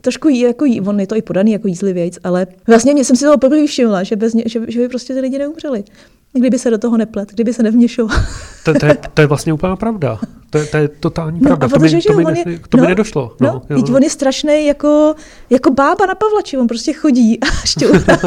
trošku 0.00 0.28
jako, 0.28 0.64
on 0.86 1.00
je 1.00 1.06
to 1.06 1.16
i 1.16 1.22
podaný 1.22 1.52
jako 1.52 1.68
jízlivějc, 1.68 2.18
ale 2.24 2.46
vlastně 2.66 2.94
mě 2.94 3.04
jsem 3.04 3.16
si 3.16 3.24
toho 3.24 3.38
poprvé 3.38 3.66
všimla, 3.66 4.02
že, 4.02 4.16
bez 4.16 4.34
ně, 4.34 4.42
že, 4.46 4.60
že 4.68 4.80
by 4.80 4.88
prostě 4.88 5.14
ty 5.14 5.20
lidi 5.20 5.38
neumřeli. 5.38 5.84
Kdyby 6.32 6.58
se 6.58 6.70
do 6.70 6.78
toho 6.78 6.96
neplet, 6.96 7.32
kdyby 7.32 7.52
se 7.52 7.62
nevměšoval. 7.62 8.18
To, 8.64 8.74
to, 8.74 8.86
je, 8.86 8.96
to 9.14 9.20
je 9.20 9.26
vlastně 9.26 9.52
úplná 9.52 9.76
pravda. 9.76 10.18
To 10.50 10.58
je, 10.58 10.66
to 10.66 10.76
je 10.76 10.88
totální 10.88 11.40
no, 11.40 11.46
pravda. 11.46 11.66
No, 11.66 11.72
to, 11.72 11.78
mi, 11.78 12.02
to, 12.02 12.12
mi, 12.12 12.24
on 12.24 12.36
je, 12.36 12.44
to 12.68 12.76
no, 12.76 12.82
mi 12.82 12.88
nedošlo. 12.88 13.36
No, 13.40 13.48
no, 13.48 13.76
jo, 13.76 13.84
no. 13.88 13.96
on 13.96 14.02
je 14.02 14.10
strašný 14.10 14.66
jako, 14.66 15.14
jako 15.50 15.70
bába 15.70 16.06
na 16.06 16.14
Pavlači, 16.14 16.58
on 16.58 16.66
prostě 16.66 16.92
chodí 16.92 17.40
a 17.40 17.46
šťourá. 17.64 18.18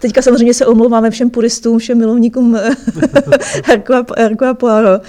Teďka 0.00 0.22
samozřejmě 0.22 0.54
se 0.54 0.66
omlouváme 0.66 1.10
všem 1.10 1.30
puristům, 1.30 1.78
všem 1.78 1.98
milovníkům 1.98 2.58
Herku 4.16 4.44
a 4.44 4.54
Poirot. 4.54 5.02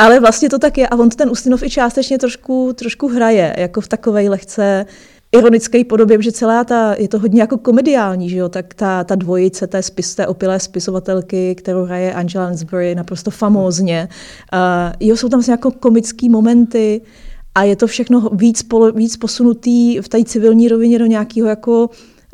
Ale 0.00 0.20
vlastně 0.20 0.48
to 0.48 0.58
tak 0.58 0.78
je 0.78 0.88
a 0.88 0.96
on 0.96 1.08
ten 1.08 1.30
Ustinov 1.30 1.62
i 1.62 1.70
částečně 1.70 2.18
trošku, 2.18 2.72
trošku 2.72 3.08
hraje, 3.08 3.54
jako 3.58 3.80
v 3.80 3.88
takové 3.88 4.22
lehce 4.22 4.86
ironické 5.32 5.84
podobě, 5.84 6.22
že 6.22 6.32
celá 6.32 6.64
ta, 6.64 6.94
je 6.98 7.08
to 7.08 7.18
hodně 7.18 7.40
jako 7.40 7.58
komediální, 7.58 8.30
že 8.30 8.36
jo, 8.36 8.48
tak 8.48 8.74
ta, 8.74 9.04
ta 9.04 9.14
dvojice 9.14 9.66
té, 9.66 9.82
spis, 9.82 10.14
té 10.14 10.26
opilé 10.26 10.60
spisovatelky, 10.60 11.54
kterou 11.54 11.84
hraje 11.84 12.14
Angela 12.14 12.44
Lansbury 12.44 12.94
naprosto 12.94 13.30
famózně. 13.30 14.08
Uh, 14.52 14.58
jo, 15.00 15.16
jsou 15.16 15.28
tam 15.28 15.38
vlastně 15.38 15.52
jako 15.52 15.70
komické 15.70 16.28
momenty 16.28 17.00
a 17.54 17.62
je 17.62 17.76
to 17.76 17.86
všechno 17.86 18.28
víc, 18.32 18.62
polo, 18.62 18.92
víc 18.92 19.16
posunutý 19.16 19.98
v 20.00 20.08
té 20.08 20.24
civilní 20.24 20.68
rovině 20.68 20.98
do 20.98 21.06
nějakého 21.06 21.48
jako 21.48 21.90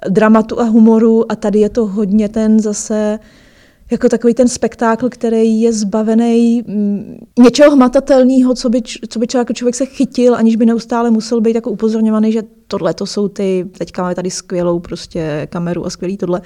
dramatu 0.09 0.61
a 0.61 0.64
humoru 0.64 1.33
a 1.33 1.37
tady 1.37 1.59
je 1.59 1.68
to 1.68 1.87
hodně 1.87 2.29
ten 2.29 2.61
zase 2.61 3.18
jako 3.90 4.09
takový 4.09 4.35
ten 4.35 4.49
spektákl, 4.49 5.09
který 5.09 5.61
je 5.61 5.72
zbavený 5.72 6.62
mm, 6.66 7.16
něčeho 7.38 7.70
hmatatelného, 7.70 8.55
co 8.55 8.68
by, 8.68 8.83
co 9.09 9.18
by 9.18 9.27
člověk, 9.27 9.53
člověk 9.53 9.75
se 9.75 9.87
chytil, 9.87 10.35
aniž 10.35 10.57
by 10.57 10.66
neustále 10.66 11.11
musel 11.11 11.40
být 11.40 11.55
jako 11.55 11.70
upozorňovaný, 11.70 12.33
že 12.33 12.42
tohle 12.66 12.94
to 12.94 13.07
jsou 13.07 13.29
ty, 13.29 13.66
teďka 13.79 14.03
máme 14.03 14.14
tady 14.14 14.31
skvělou 14.31 14.79
prostě 14.79 15.46
kameru 15.51 15.87
a 15.87 15.90
skvělý 15.90 16.16
tohle. 16.16 16.42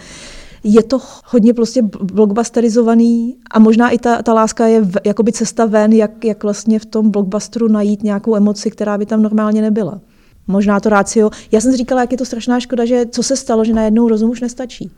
Je 0.65 0.83
to 0.83 1.01
hodně 1.25 1.55
prostě 1.55 1.83
blockbusterizovaný 2.03 3.37
a 3.51 3.59
možná 3.59 3.91
i 3.91 3.99
ta, 3.99 4.23
ta 4.23 4.35
láska 4.35 4.67
je 4.67 4.81
v, 4.81 4.97
jakoby 5.05 5.33
cesta 5.33 5.67
ven, 5.67 5.93
jak, 5.93 6.25
jak 6.25 6.43
vlastně 6.43 6.79
v 6.79 6.87
tom 6.87 7.11
blockbusteru 7.11 7.69
najít 7.69 8.03
nějakou 8.03 8.37
emoci, 8.37 8.71
která 8.71 8.99
by 8.99 9.07
tam 9.07 9.23
normálně 9.23 9.63
nebyla. 9.63 10.01
Možná 10.47 10.81
to 10.81 10.89
rácio. 10.89 11.31
Já 11.53 11.61
jsem 11.61 11.73
si 11.73 11.79
říkala, 11.79 12.01
jak 12.01 12.13
je 12.13 12.19
to 12.19 12.25
strašná 12.25 12.61
škoda, 12.61 12.85
že 12.85 13.07
co 13.11 13.23
se 13.23 13.37
stalo, 13.37 13.65
že 13.65 13.73
najednou 13.73 14.09
rozum 14.09 14.31
už 14.31 14.41
nestačí 14.41 14.91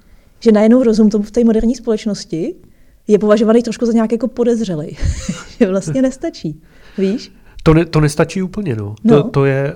že 0.42 0.52
najednou 0.52 0.83
rozum 0.83 1.11
tomu 1.11 1.24
v 1.24 1.31
té 1.31 1.44
moderní 1.44 1.74
společnosti 1.74 2.55
je 3.09 3.18
považovaný 3.18 3.62
trošku 3.62 3.87
za 3.87 3.92
nějak 3.92 4.12
jako 4.12 4.28
podezřelý. 4.28 4.96
že 5.59 5.66
vlastně 5.66 6.02
nestačí. 6.02 6.62
Víš? 6.98 7.33
To, 7.62 7.74
ne, 7.74 7.85
to 7.85 8.00
nestačí 8.00 8.42
úplně, 8.42 8.76
no. 8.76 8.94
no. 9.05 9.22
To, 9.22 9.28
to, 9.28 9.44
je, 9.44 9.74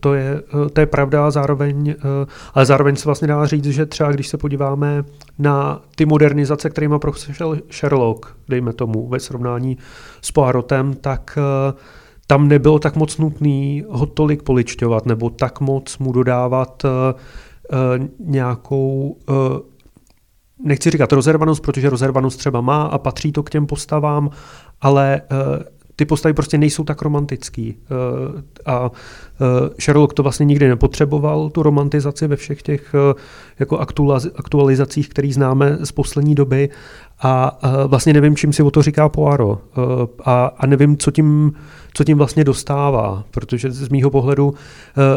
to, 0.00 0.14
je, 0.14 0.42
uh, 0.54 0.68
to 0.68 0.80
je 0.80 0.86
pravda, 0.86 1.30
zároveň, 1.30 1.94
uh, 2.04 2.28
ale 2.54 2.66
zároveň 2.66 2.96
se 2.96 3.04
vlastně 3.04 3.28
dá 3.28 3.46
říct, 3.46 3.64
že 3.64 3.86
třeba 3.86 4.12
když 4.12 4.28
se 4.28 4.38
podíváme 4.38 5.04
na 5.38 5.82
ty 5.96 6.06
modernizace, 6.06 6.70
kterými 6.70 6.98
prošel 6.98 7.58
Sherlock, 7.72 8.26
dejme 8.48 8.72
tomu, 8.72 9.08
ve 9.08 9.20
srovnání 9.20 9.78
s 10.22 10.32
Poirotem, 10.32 10.94
tak 11.00 11.38
tam 12.26 12.48
nebylo 12.48 12.78
tak 12.78 12.96
moc 12.96 13.18
nutný 13.18 13.84
ho 13.88 14.06
tolik 14.06 14.42
poličťovat, 14.42 15.06
nebo 15.06 15.30
tak 15.30 15.60
moc 15.60 15.98
mu 15.98 16.12
dodávat 16.12 16.82
nějakou 18.18 19.16
nechci 20.62 20.90
říkat 20.90 21.12
rozervanost, 21.12 21.62
protože 21.62 21.90
rozervanost 21.90 22.38
třeba 22.38 22.60
má 22.60 22.82
a 22.82 22.98
patří 22.98 23.32
to 23.32 23.42
k 23.42 23.50
těm 23.50 23.66
postavám, 23.66 24.30
ale 24.80 25.22
uh, 25.30 25.62
ty 25.96 26.04
postavy 26.04 26.32
prostě 26.32 26.58
nejsou 26.58 26.84
tak 26.84 27.02
romantický. 27.02 27.76
Uh, 28.34 28.40
a 28.66 28.80
uh, 28.88 28.88
Sherlock 29.80 30.14
to 30.14 30.22
vlastně 30.22 30.46
nikdy 30.46 30.68
nepotřeboval, 30.68 31.50
tu 31.50 31.62
romantizaci 31.62 32.26
ve 32.26 32.36
všech 32.36 32.62
těch 32.62 32.94
jako 33.58 33.78
aktualizacích, 34.36 35.08
které 35.08 35.32
známe 35.32 35.78
z 35.82 35.92
poslední 35.92 36.34
doby. 36.34 36.68
A 37.22 37.58
vlastně 37.86 38.12
nevím, 38.12 38.36
čím 38.36 38.52
si 38.52 38.62
o 38.62 38.70
to 38.70 38.82
říká 38.82 39.08
Poirot. 39.08 39.60
A, 40.24 40.50
a 40.58 40.66
nevím, 40.66 40.96
co 40.96 41.10
tím 41.10 41.52
co 41.94 42.04
tím 42.04 42.18
vlastně 42.18 42.44
dostává, 42.44 43.24
protože 43.30 43.70
z 43.70 43.88
mýho 43.88 44.10
pohledu 44.10 44.48
uh, 44.48 44.54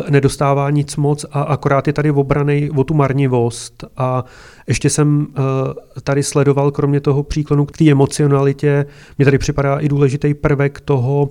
nedostává 0.09 0.69
nic 0.69 0.95
moc 0.95 1.25
a 1.31 1.41
akorát 1.41 1.87
je 1.87 1.93
tady 1.93 2.11
obraný 2.11 2.69
o 2.71 2.83
tu 2.83 2.93
marnivost 2.93 3.83
a 3.97 4.25
ještě 4.67 4.89
jsem 4.89 5.19
uh, 5.19 5.35
tady 6.03 6.23
sledoval, 6.23 6.71
kromě 6.71 6.99
toho 6.99 7.23
příklonu 7.23 7.65
k 7.65 7.71
té 7.77 7.91
emocionalitě, 7.91 8.85
mě 9.17 9.25
tady 9.25 9.37
připadá 9.37 9.77
i 9.77 9.89
důležitý 9.89 10.33
prvek 10.33 10.81
toho, 10.81 11.29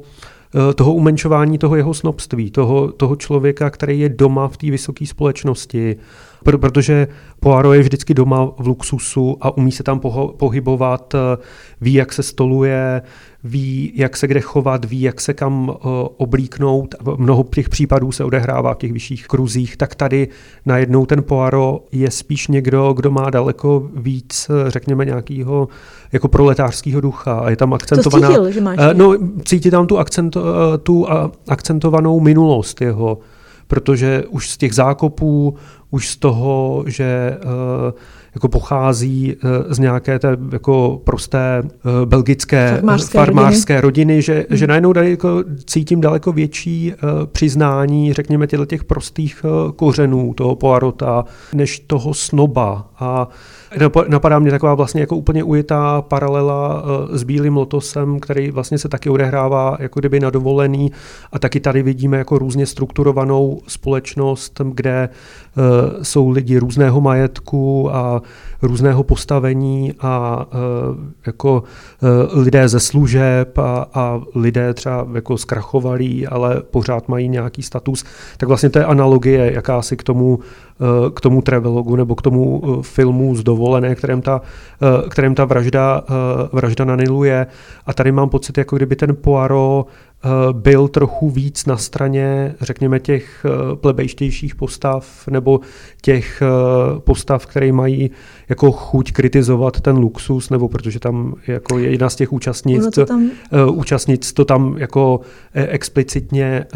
eh, 0.70 0.74
toho 0.74 0.94
umenšování 0.94 1.58
toho 1.58 1.76
jeho 1.76 1.94
snobství, 1.94 2.50
toho, 2.50 2.92
toho 2.92 3.16
člověka, 3.16 3.70
který 3.70 4.00
je 4.00 4.08
doma 4.08 4.48
v 4.48 4.56
té 4.56 4.70
vysoké 4.70 5.06
společnosti, 5.06 5.96
protože 6.44 7.08
Poirot 7.40 7.74
je 7.74 7.80
vždycky 7.80 8.14
doma 8.14 8.50
v 8.58 8.66
luxusu 8.66 9.36
a 9.40 9.56
umí 9.56 9.72
se 9.72 9.82
tam 9.82 10.00
pohybovat, 10.36 11.14
ví, 11.80 11.94
jak 11.94 12.12
se 12.12 12.22
stoluje, 12.22 13.02
ví, 13.44 13.92
jak 13.94 14.16
se 14.16 14.26
kde 14.26 14.40
chovat, 14.40 14.84
ví, 14.84 15.00
jak 15.00 15.20
se 15.20 15.34
kam 15.34 15.68
uh, 15.68 15.74
oblíknout. 16.16 16.94
Mnoho 17.16 17.44
těch 17.44 17.68
případů 17.68 18.12
se 18.12 18.24
odehrává 18.24 18.74
v 18.74 18.78
těch 18.78 18.92
vyšších 18.92 19.26
kruzích, 19.26 19.76
tak 19.76 19.94
tady 19.94 20.28
najednou 20.66 21.06
ten 21.06 21.22
Poirot 21.22 21.88
je 21.92 22.10
spíš 22.10 22.48
někdo, 22.48 22.92
kdo 22.92 23.10
má 23.10 23.30
daleko 23.30 23.88
víc, 23.96 24.50
řekněme, 24.66 25.04
nějakého 25.04 25.68
jako 26.12 26.28
proletářského 26.28 27.00
ducha. 27.00 27.38
A 27.38 27.50
je 27.50 27.56
tam 27.56 27.74
akcentovaná... 27.74 28.28
To 28.28 28.34
cítil, 28.34 28.50
že 28.50 28.60
máš 28.60 28.78
uh, 28.78 28.84
no, 28.94 29.14
cítí 29.44 29.70
tam 29.70 29.86
tu, 29.86 29.98
akcent, 29.98 30.36
uh, 30.36 30.42
tu 30.82 31.00
uh, 31.00 31.08
akcentovanou 31.48 32.20
minulost 32.20 32.80
jeho 32.80 33.18
protože 33.66 34.24
už 34.28 34.50
z 34.50 34.56
těch 34.56 34.74
zákopů, 34.74 35.54
už 35.90 36.08
z 36.08 36.16
toho, 36.16 36.84
že 36.86 37.38
uh, 37.44 37.50
jako 38.36 38.48
pochází 38.48 39.34
eh, 39.34 39.74
z 39.74 39.78
nějaké 39.78 40.18
té 40.18 40.36
jako 40.52 41.00
prosté 41.04 41.62
eh, 41.62 42.06
belgické 42.06 42.70
farmářské, 42.74 43.18
farmářské 43.18 43.80
rodiny, 43.80 44.12
rodiny 44.12 44.22
že, 44.22 44.46
hmm. 44.48 44.56
že 44.56 44.66
najednou 44.66 44.92
daleko, 44.92 45.44
cítím 45.64 46.00
daleko 46.00 46.32
větší 46.32 46.92
přiznání, 47.32 48.12
řekněme, 48.12 48.46
těch 48.64 48.84
prostých 48.84 49.44
kořenů 49.76 50.34
toho 50.34 50.56
Poirota, 50.56 51.24
než 51.54 51.80
toho 51.80 52.14
snoba. 52.14 52.90
A 52.98 53.28
Napadá 54.08 54.38
mě 54.38 54.50
taková 54.50 54.74
vlastně 54.74 55.00
jako 55.00 55.16
úplně 55.16 55.44
ujetá 55.44 56.02
paralela 56.02 56.82
eh, 56.84 57.18
s 57.18 57.22
Bílým 57.22 57.56
lotosem, 57.56 58.20
který 58.20 58.50
vlastně 58.50 58.78
se 58.78 58.88
taky 58.88 59.10
odehrává 59.10 59.76
jako 59.80 60.00
kdyby 60.00 60.20
na 60.20 60.30
dovolený 60.30 60.92
a 61.32 61.38
taky 61.38 61.60
tady 61.60 61.82
vidíme 61.82 62.18
jako 62.18 62.38
různě 62.38 62.66
strukturovanou 62.66 63.60
společnost, 63.68 64.60
kde 64.64 65.08
uh, 65.08 66.02
jsou 66.02 66.30
lidi 66.30 66.58
různého 66.58 67.00
majetku 67.00 67.94
a 67.94 68.22
různého 68.62 69.02
postavení 69.02 69.94
a 70.00 70.46
uh, 70.46 70.96
jako 71.26 71.62
uh, 72.32 72.42
lidé 72.42 72.68
ze 72.68 72.80
služeb 72.80 73.58
a, 73.58 73.86
a 73.94 74.20
lidé 74.34 74.74
třeba 74.74 75.06
jako 75.14 75.38
zkrachovalí, 75.38 76.26
ale 76.26 76.62
pořád 76.70 77.08
mají 77.08 77.28
nějaký 77.28 77.62
status, 77.62 78.04
tak 78.36 78.48
vlastně 78.48 78.70
to 78.70 78.78
je 78.78 78.84
analogie 78.84 79.52
jakási 79.52 79.96
k 79.96 80.02
tomu 80.02 80.38
Eh, 80.80 81.10
k 81.10 81.20
tomu 81.20 81.42
travelogu 81.42 81.96
nebo 81.96 82.14
k 82.14 82.22
tomu 82.22 82.62
filmu 82.82 83.36
z 83.36 83.42
dovolené, 83.42 83.94
kterém 83.94 84.22
ta, 84.22 84.40
kterém 85.08 85.34
ta 85.34 85.44
vražda, 85.44 86.02
vražda 86.52 86.84
naniluje. 86.84 87.46
A 87.86 87.92
tady 87.92 88.12
mám 88.12 88.28
pocit, 88.28 88.58
jako 88.58 88.76
kdyby 88.76 88.96
ten 88.96 89.16
Poirot 89.16 89.86
byl 90.52 90.88
trochu 90.88 91.30
víc 91.30 91.66
na 91.66 91.76
straně, 91.76 92.54
řekněme, 92.60 93.00
těch 93.00 93.46
eh, 93.46 93.76
plebejštějších 93.76 94.54
postav 94.54 95.28
nebo 95.30 95.60
těch 96.02 96.42
eh, 96.42 97.00
postav, 97.00 97.46
které 97.46 97.72
mají 97.72 98.10
jako 98.48 98.72
chuť 98.72 99.12
kritizovat 99.12 99.80
ten 99.80 99.96
luxus, 99.96 100.50
nebo 100.50 100.68
protože 100.68 101.00
tam 101.00 101.34
jako 101.46 101.78
je 101.78 101.90
jedna 101.90 102.10
z 102.10 102.16
těch 102.16 102.32
účastnic, 102.32 102.94
to 102.94 103.06
tam... 103.06 103.30
účastnic 103.70 104.32
to 104.32 104.44
tam 104.44 104.74
jako 104.78 105.20
explicitně, 105.54 106.66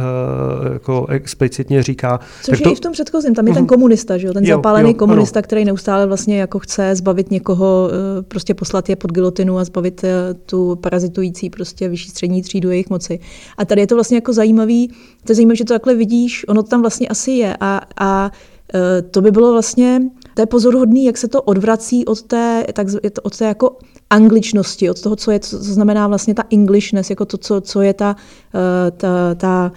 jako 0.72 1.06
explicitně 1.06 1.82
říká. 1.82 2.20
Což 2.42 2.50
tak 2.50 2.60
je 2.60 2.64
to... 2.64 2.72
i 2.72 2.74
v 2.74 2.80
tom 2.80 2.92
předchozím, 2.92 3.34
tam 3.34 3.46
je 3.46 3.54
ten 3.54 3.62
mhm. 3.62 3.68
komunista, 3.68 4.18
že 4.18 4.26
jo? 4.26 4.32
ten 4.32 4.44
jo, 4.44 4.56
zapálený 4.56 4.90
jo, 4.90 4.94
komunista, 4.94 5.38
ano. 5.38 5.42
který 5.42 5.64
neustále 5.64 6.06
vlastně 6.06 6.40
jako 6.40 6.58
chce 6.58 6.94
zbavit 6.96 7.30
někoho, 7.30 7.90
prostě 8.28 8.54
poslat 8.54 8.88
je 8.88 8.96
pod 8.96 9.12
gilotinu 9.12 9.58
a 9.58 9.64
zbavit 9.64 10.04
tu 10.46 10.76
parazitující 10.76 11.50
prostě 11.50 11.88
vyšší 11.88 12.10
střední 12.10 12.42
třídu 12.42 12.70
jejich 12.70 12.90
moci. 12.90 13.18
A 13.58 13.64
tady 13.64 13.80
je 13.80 13.86
to 13.86 13.94
vlastně 13.94 14.16
jako 14.16 14.32
zajímavý, 14.32 14.88
to 15.24 15.32
je 15.32 15.34
zajímavé, 15.34 15.56
že 15.56 15.64
to 15.64 15.74
takhle 15.74 15.94
vidíš, 15.94 16.48
ono 16.48 16.62
tam 16.62 16.80
vlastně 16.80 17.08
asi 17.08 17.30
je. 17.30 17.56
A, 17.60 17.80
a 18.00 18.30
e, 18.74 19.02
to 19.02 19.20
by 19.20 19.30
bylo 19.30 19.52
vlastně, 19.52 20.02
to 20.34 20.42
je 20.42 20.46
pozoruhodný, 20.46 21.04
jak 21.04 21.18
se 21.18 21.28
to 21.28 21.42
odvrací 21.42 22.04
od 22.04 22.22
té, 22.22 22.64
tak, 22.72 22.86
od 23.22 23.38
té 23.38 23.44
jako 23.44 23.76
angličnosti, 24.10 24.90
od 24.90 25.00
toho, 25.00 25.16
co 25.16 25.30
je, 25.30 25.40
co 25.40 25.58
znamená 25.58 26.08
vlastně 26.08 26.34
ta 26.34 26.44
Englishness, 26.52 27.10
jako 27.10 27.24
to, 27.24 27.38
co, 27.38 27.60
co 27.60 27.80
je 27.80 27.94
ta, 27.94 28.16
eh, 28.54 28.90
ta, 28.90 29.34
ta 29.34 29.72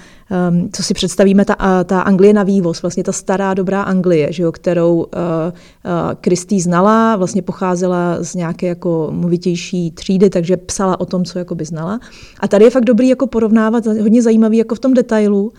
um, 0.49 0.69
co 0.73 0.83
si 0.83 0.93
představíme, 0.93 1.45
ta, 1.45 1.83
ta 1.83 2.01
Anglie 2.01 2.33
na 2.33 2.43
vývoz, 2.43 2.81
vlastně 2.81 3.03
ta 3.03 3.11
stará 3.11 3.53
dobrá 3.53 3.81
Anglie, 3.81 4.33
že 4.33 4.43
jo, 4.43 4.51
kterou 4.51 4.95
uh, 4.95 5.03
uh, 5.03 5.91
Kristý 6.21 6.61
znala, 6.61 7.15
vlastně 7.15 7.41
pocházela 7.41 8.17
z 8.19 8.35
nějaké 8.35 8.67
jako 8.67 9.07
movitější 9.11 9.91
třídy, 9.91 10.29
takže 10.29 10.57
psala 10.57 10.99
o 10.99 11.05
tom, 11.05 11.25
co 11.25 11.39
jako 11.39 11.55
by 11.55 11.65
znala. 11.65 11.99
A 12.39 12.47
tady 12.47 12.65
je 12.65 12.71
fakt 12.71 12.85
dobrý 12.85 13.09
jako 13.09 13.27
porovnávat, 13.27 13.85
hodně 13.85 14.21
zajímavý 14.21 14.57
jako 14.57 14.75
v 14.75 14.79
tom 14.79 14.93
detailu, 14.93 15.43
uh, 15.43 15.51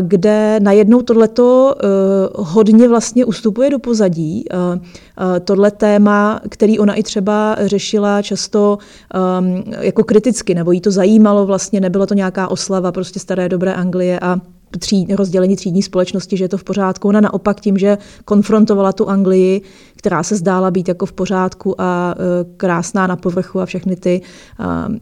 kde 0.00 0.60
najednou 0.62 1.02
tohleto 1.02 1.74
uh, 2.36 2.46
hodně 2.46 2.88
vlastně 2.88 3.24
ustupuje 3.24 3.70
do 3.70 3.78
pozadí. 3.78 4.44
Uh, 4.54 4.78
uh, 4.80 4.80
tohle 5.44 5.70
téma, 5.70 6.40
který 6.48 6.78
ona 6.78 6.94
i 6.94 7.02
třeba 7.02 7.56
řešila 7.60 8.22
často 8.22 8.78
um, 9.38 9.64
jako 9.80 10.04
kriticky, 10.04 10.54
nebo 10.54 10.72
jí 10.72 10.80
to 10.80 10.90
zajímalo 10.90 11.46
vlastně, 11.46 11.80
nebyla 11.80 12.06
to 12.06 12.14
nějaká 12.14 12.48
oslava 12.48 12.92
prostě 12.92 13.20
staré 13.20 13.48
dobré 13.48 13.74
Anglie, 13.74 13.89
Anglie 13.90 14.20
a 14.20 14.40
tří, 14.78 15.06
rozdělení 15.16 15.56
třídní 15.56 15.82
společnosti, 15.82 16.36
že 16.36 16.44
je 16.44 16.48
to 16.48 16.58
v 16.58 16.64
pořádku. 16.64 17.08
Ona 17.08 17.20
naopak 17.20 17.60
tím, 17.60 17.78
že 17.78 17.98
konfrontovala 18.24 18.92
tu 18.92 19.08
Anglii, 19.08 19.62
která 19.96 20.22
se 20.22 20.36
zdála 20.36 20.70
být 20.70 20.88
jako 20.88 21.06
v 21.06 21.12
pořádku 21.12 21.80
a 21.80 22.14
e, 22.14 22.44
krásná 22.56 23.06
na 23.06 23.16
povrchu 23.16 23.60
a 23.60 23.66
všechny 23.66 23.96
ty 23.96 24.20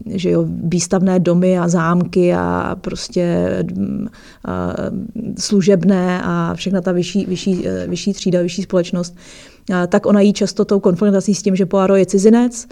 že 0.05 0.29
jo, 0.29 0.45
výstavné 0.63 1.19
domy 1.19 1.59
a 1.59 1.67
zámky 1.67 2.33
a 2.33 2.75
prostě 2.81 3.49
a 4.45 4.75
služebné 5.39 6.21
a 6.23 6.53
všechna 6.55 6.81
ta 6.81 6.91
vyšší, 6.91 7.25
vyšší, 7.25 7.67
e, 7.67 7.87
vyšší 7.87 8.13
třída, 8.13 8.41
vyšší 8.41 8.61
společnost, 8.61 9.15
tak 9.87 10.05
ona 10.05 10.21
jí 10.21 10.33
často 10.33 10.65
tou 10.65 10.79
konfrontací 10.79 11.35
s 11.35 11.43
tím, 11.43 11.55
že 11.55 11.65
Poirot 11.65 11.97
je 11.97 12.05
cizinec 12.05 12.67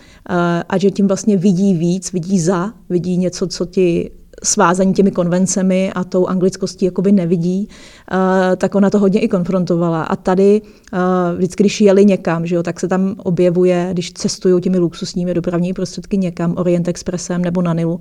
a 0.70 0.78
že 0.78 0.92
tím 0.92 1.08
vlastně 1.08 1.38
vidí 1.38 1.74
víc, 1.74 2.12
vidí 2.14 2.40
za, 2.40 2.74
vidí 2.90 3.18
něco, 3.18 3.48
co 3.48 3.66
ti 3.66 4.12
svázaní 4.44 4.94
těmi 4.94 5.12
konvencemi 5.12 5.92
a 5.96 6.04
tou 6.04 6.28
anglickostí 6.28 6.86
jakoby 6.86 7.12
nevidí, 7.12 7.68
uh, 7.68 8.18
tak 8.56 8.76
ona 8.76 8.90
to 8.90 9.00
hodně 9.00 9.20
i 9.20 9.28
konfrontovala. 9.28 10.04
A 10.04 10.16
tady 10.16 10.62
uh, 10.94 11.00
vždycky, 11.38 11.64
když 11.64 11.82
jeli 11.82 12.06
někam, 12.06 12.46
že 12.46 12.56
jo, 12.56 12.64
tak 12.64 12.80
se 12.80 12.88
tam 12.88 13.16
objevuje, 13.18 13.90
když 13.94 14.14
cestují 14.14 14.62
těmi 14.62 14.78
luxusními 14.78 15.34
dopravními 15.34 15.74
prostředky 15.74 16.18
někam, 16.18 16.54
Orient 16.58 16.88
Expressem 16.88 17.42
nebo 17.42 17.62
na 17.62 17.74
Nilu, 17.74 18.00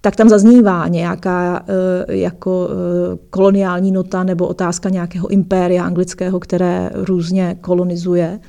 tak 0.00 0.16
tam 0.16 0.28
zaznívá 0.28 0.88
nějaká 0.88 1.60
uh, 1.60 2.14
jako 2.14 2.68
koloniální 3.30 3.92
nota 3.92 4.24
nebo 4.24 4.46
otázka 4.46 4.88
nějakého 4.88 5.28
impéria 5.28 5.84
anglického, 5.84 6.40
které 6.40 6.90
různě 6.94 7.56
kolonizuje. 7.60 8.40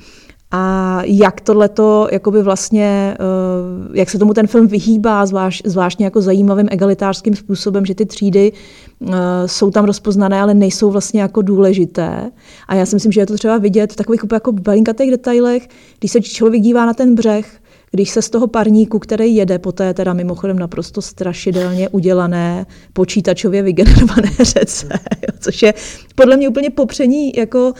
A 0.50 1.00
jak 1.04 1.40
tohleto, 1.40 2.08
jakoby 2.12 2.42
vlastně, 2.42 3.16
eh, 3.20 3.98
jak 3.98 4.10
se 4.10 4.18
tomu 4.18 4.34
ten 4.34 4.46
film 4.46 4.66
vyhýbá, 4.66 5.26
zvlášť, 5.26 5.62
zvláštně 5.66 6.04
jako 6.04 6.20
zajímavým 6.20 6.68
egalitářským 6.70 7.36
způsobem, 7.36 7.86
že 7.86 7.94
ty 7.94 8.06
třídy 8.06 8.52
eh, 8.52 9.14
jsou 9.46 9.70
tam 9.70 9.84
rozpoznané, 9.84 10.40
ale 10.40 10.54
nejsou 10.54 10.90
vlastně 10.90 11.20
jako 11.20 11.42
důležité. 11.42 12.30
A 12.68 12.74
já 12.74 12.86
si 12.86 12.96
myslím, 12.96 13.12
že 13.12 13.20
je 13.20 13.26
to 13.26 13.34
třeba 13.34 13.58
vidět 13.58 13.92
v 13.92 13.96
takových 13.96 14.20
jako 14.32 14.52
balinkatých 14.52 15.10
detailech, 15.10 15.68
když 15.98 16.12
se 16.12 16.20
člověk 16.20 16.62
dívá 16.62 16.86
na 16.86 16.94
ten 16.94 17.14
břeh, 17.14 17.60
když 17.90 18.10
se 18.10 18.22
z 18.22 18.30
toho 18.30 18.46
parníku, 18.46 18.98
který 18.98 19.36
jede 19.36 19.58
po 19.58 19.72
té 19.72 19.94
teda 19.94 20.12
mimochodem 20.12 20.58
naprosto 20.58 21.02
strašidelně 21.02 21.88
udělané, 21.88 22.66
počítačově 22.92 23.62
vygenerované 23.62 24.30
řece, 24.40 24.88
jo, 25.22 25.34
což 25.40 25.62
je 25.62 25.74
podle 26.14 26.36
mě 26.36 26.48
úplně 26.48 26.70
popření 26.70 27.32
jako 27.36 27.68
uh, 27.68 27.72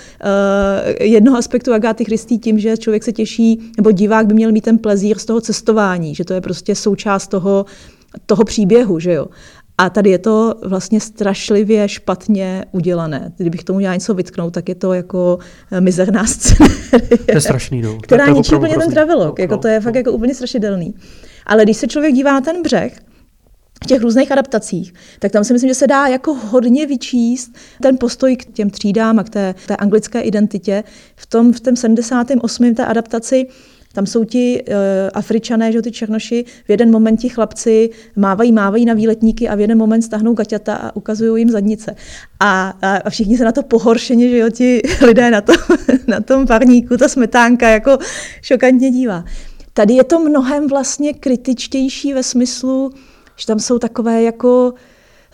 jednoho 1.01 1.39
aspektu 1.39 1.73
Agáty 1.73 2.05
Christy 2.05 2.39
tím, 2.39 2.59
že 2.59 2.77
člověk 2.77 3.05
se 3.05 3.13
těší, 3.13 3.73
nebo 3.77 3.91
divák 3.91 4.27
by 4.27 4.35
měl 4.35 4.53
mít 4.53 4.65
ten 4.65 4.79
plezír 4.79 5.19
z 5.19 5.25
toho 5.25 5.41
cestování, 5.41 6.15
že 6.15 6.25
to 6.25 6.35
je 6.35 6.41
prostě 6.41 6.75
součást 6.75 7.29
toho, 7.29 7.67
toho 8.27 8.45
příběhu, 8.45 9.01
že 9.01 9.13
jo. 9.13 9.27
A 9.79 9.91
tady 9.91 10.11
je 10.11 10.19
to 10.19 10.55
vlastně 10.65 11.01
strašlivě 11.01 11.89
špatně 11.89 12.65
udělané. 12.73 13.33
Kdybych 13.37 13.65
tomu 13.65 13.79
měla 13.79 13.95
něco 13.95 14.15
vytknout, 14.15 14.55
tak 14.55 14.69
je 14.69 14.75
to 14.75 14.93
jako 14.93 15.39
eh, 15.73 15.81
mizerná 15.81 16.27
scéna. 16.27 16.69
To 17.27 17.33
je 17.35 17.41
strašný, 17.41 17.83
no. 17.83 17.99
Která 18.03 18.27
to, 18.27 18.33
to 18.33 18.37
ničí 18.37 18.55
úplně 18.55 18.77
ten 18.77 18.91
travelog. 18.91 19.39
No, 19.39 19.43
jako 19.43 19.55
no, 19.55 19.61
to 19.61 19.69
je 19.69 19.81
no. 19.81 19.85
fakt 19.85 19.95
jako 19.95 20.13
úplně 20.13 20.35
strašidelný. 20.35 20.95
Ale 21.47 21.65
když 21.65 21.77
se 21.77 21.87
člověk 21.87 22.15
dívá 22.15 22.33
na 22.33 22.41
ten 22.41 22.63
břeh, 22.63 22.93
v 23.85 23.87
těch 23.87 24.03
různých 24.03 24.33
adaptacích, 24.33 24.95
tak 25.19 25.33
tam 25.33 25.45
si 25.45 25.53
myslím, 25.53 25.69
že 25.71 25.75
se 25.75 25.87
dá 25.87 26.07
jako 26.07 26.35
hodně 26.35 26.87
vyčíst 26.87 27.57
ten 27.83 27.99
postoj 27.99 28.37
k 28.37 28.53
těm 28.53 28.71
třídám 28.71 29.19
a 29.19 29.25
k 29.25 29.31
té, 29.31 29.55
té 29.67 29.77
anglické 29.77 30.21
identitě. 30.21 30.85
V 31.17 31.27
tom, 31.27 31.53
v 31.53 31.61
tom 31.61 31.77
78. 31.77 32.75
té 32.75 32.85
adaptaci 32.85 33.47
tam 33.99 34.07
jsou 34.07 34.25
ti 34.25 34.63
uh, 34.69 34.75
Afričané, 35.15 35.73
že 35.73 35.83
ty 35.83 35.91
černoši, 35.91 36.45
v 36.65 36.71
jeden 36.71 36.91
moment 36.91 37.17
ti 37.17 37.29
chlapci 37.29 37.91
mávají, 38.17 38.53
mávají 38.53 38.85
na 38.85 38.95
výletníky 38.95 39.49
a 39.49 39.55
v 39.55 39.61
jeden 39.61 39.79
moment 39.79 40.03
stáhnou 40.03 40.35
gaťata 40.35 40.75
a 40.75 40.97
ukazují 40.97 41.43
jim 41.43 41.51
zadnice. 41.51 41.95
A, 42.41 42.75
a, 42.83 42.97
a 42.97 43.11
všichni 43.11 43.39
se 43.39 43.45
na 43.45 43.53
to 43.53 43.63
pohoršeně, 43.63 44.29
že 44.29 44.39
jo, 44.39 44.51
ti 44.51 44.83
lidé 45.07 45.31
na, 45.31 45.41
to, 45.41 45.53
na 46.07 46.21
tom 46.21 46.47
parníku, 46.47 46.97
ta 46.97 47.09
smetánka 47.09 47.69
jako 47.69 47.99
šokantně 48.43 48.91
dívá. 48.91 49.25
Tady 49.73 49.95
je 49.95 50.05
to 50.05 50.19
mnohem 50.19 50.69
vlastně 50.69 51.15
kritičtější 51.15 52.15
ve 52.15 52.23
smyslu, 52.23 52.91
že 53.37 53.47
tam 53.47 53.59
jsou 53.59 53.79
takové 53.79 54.23
jako 54.23 54.75